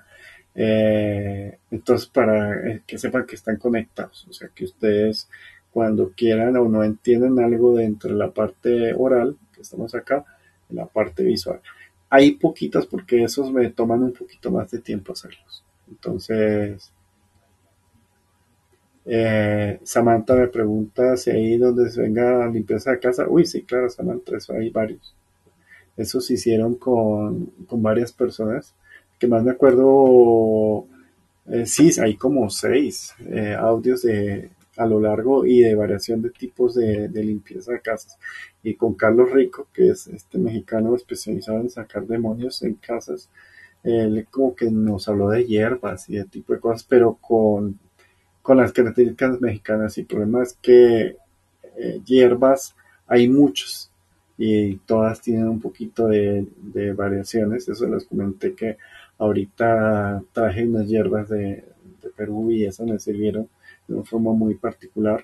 [0.56, 5.30] Eh, entonces, para que sepan que están conectados, o sea, que ustedes
[5.72, 10.26] cuando quieran o no entienden algo dentro de la parte oral, que estamos acá,
[10.70, 11.62] en la parte visual.
[12.10, 15.64] Hay poquitas porque esos me toman un poquito más de tiempo hacerlos.
[15.88, 16.92] Entonces,
[19.06, 23.28] eh, Samantha me pregunta si ahí donde se venga limpieza de casa.
[23.28, 25.16] Uy, sí, claro, Samantha, eso hay varios.
[25.98, 28.76] Eso se hicieron con, varias personas.
[29.20, 30.88] Que más me acuerdo,
[31.48, 36.30] eh, sí, hay como seis eh, audios de, a lo largo y de variación de
[36.30, 38.18] tipos de, limpieza de casas.
[38.64, 43.30] Y con Carlos Rico, que es este mexicano especializado en sacar demonios en casas,
[43.84, 47.80] él como que nos habló de hierbas y de tipo de cosas, pero con
[48.50, 49.96] con las características mexicanas.
[49.96, 51.18] Y el problema es que
[51.78, 53.92] eh, hierbas hay muchos
[54.40, 56.48] y todas tienen un poquito de,
[56.96, 57.70] variaciones.
[57.70, 58.78] Eso les comenté que
[59.20, 61.66] ahorita traje unas hierbas de,
[62.16, 63.48] Perú y esas me sirvieron
[63.88, 65.24] de una forma muy particular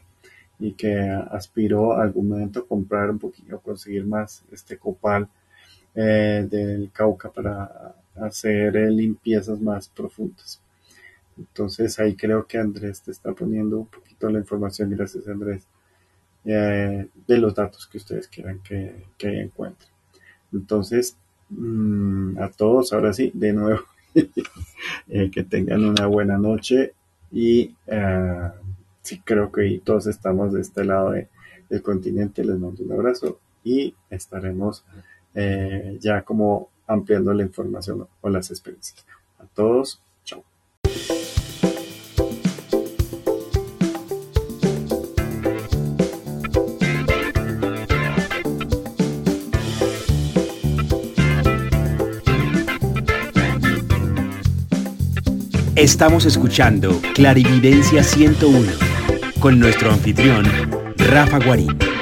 [0.60, 0.98] y que
[1.32, 5.28] aspiro a algún momento comprar un poquito, conseguir más este copal
[5.94, 10.62] eh, del Cauca para hacer eh, limpiezas más profundas.
[11.38, 15.68] Entonces ahí creo que Andrés te está poniendo un poquito la información, gracias Andrés,
[16.46, 19.90] eh, de los datos que ustedes quieran que, que encuentren.
[20.54, 21.18] Entonces,
[21.50, 23.82] mm, a todos, ahora sí, de nuevo,
[25.10, 26.94] eh, que tengan una buena noche
[27.32, 28.50] y eh,
[29.02, 31.14] sí creo que todos estamos de este lado
[31.70, 32.44] del continente.
[32.44, 34.84] Les mando un abrazo y estaremos
[36.00, 39.06] ya como ampliando la información o las experiencias.
[39.40, 40.02] A todos,
[55.76, 58.72] Estamos escuchando Clarividencia 101
[59.42, 60.46] con nuestro anfitrión,
[60.96, 61.95] Rafa Guarín.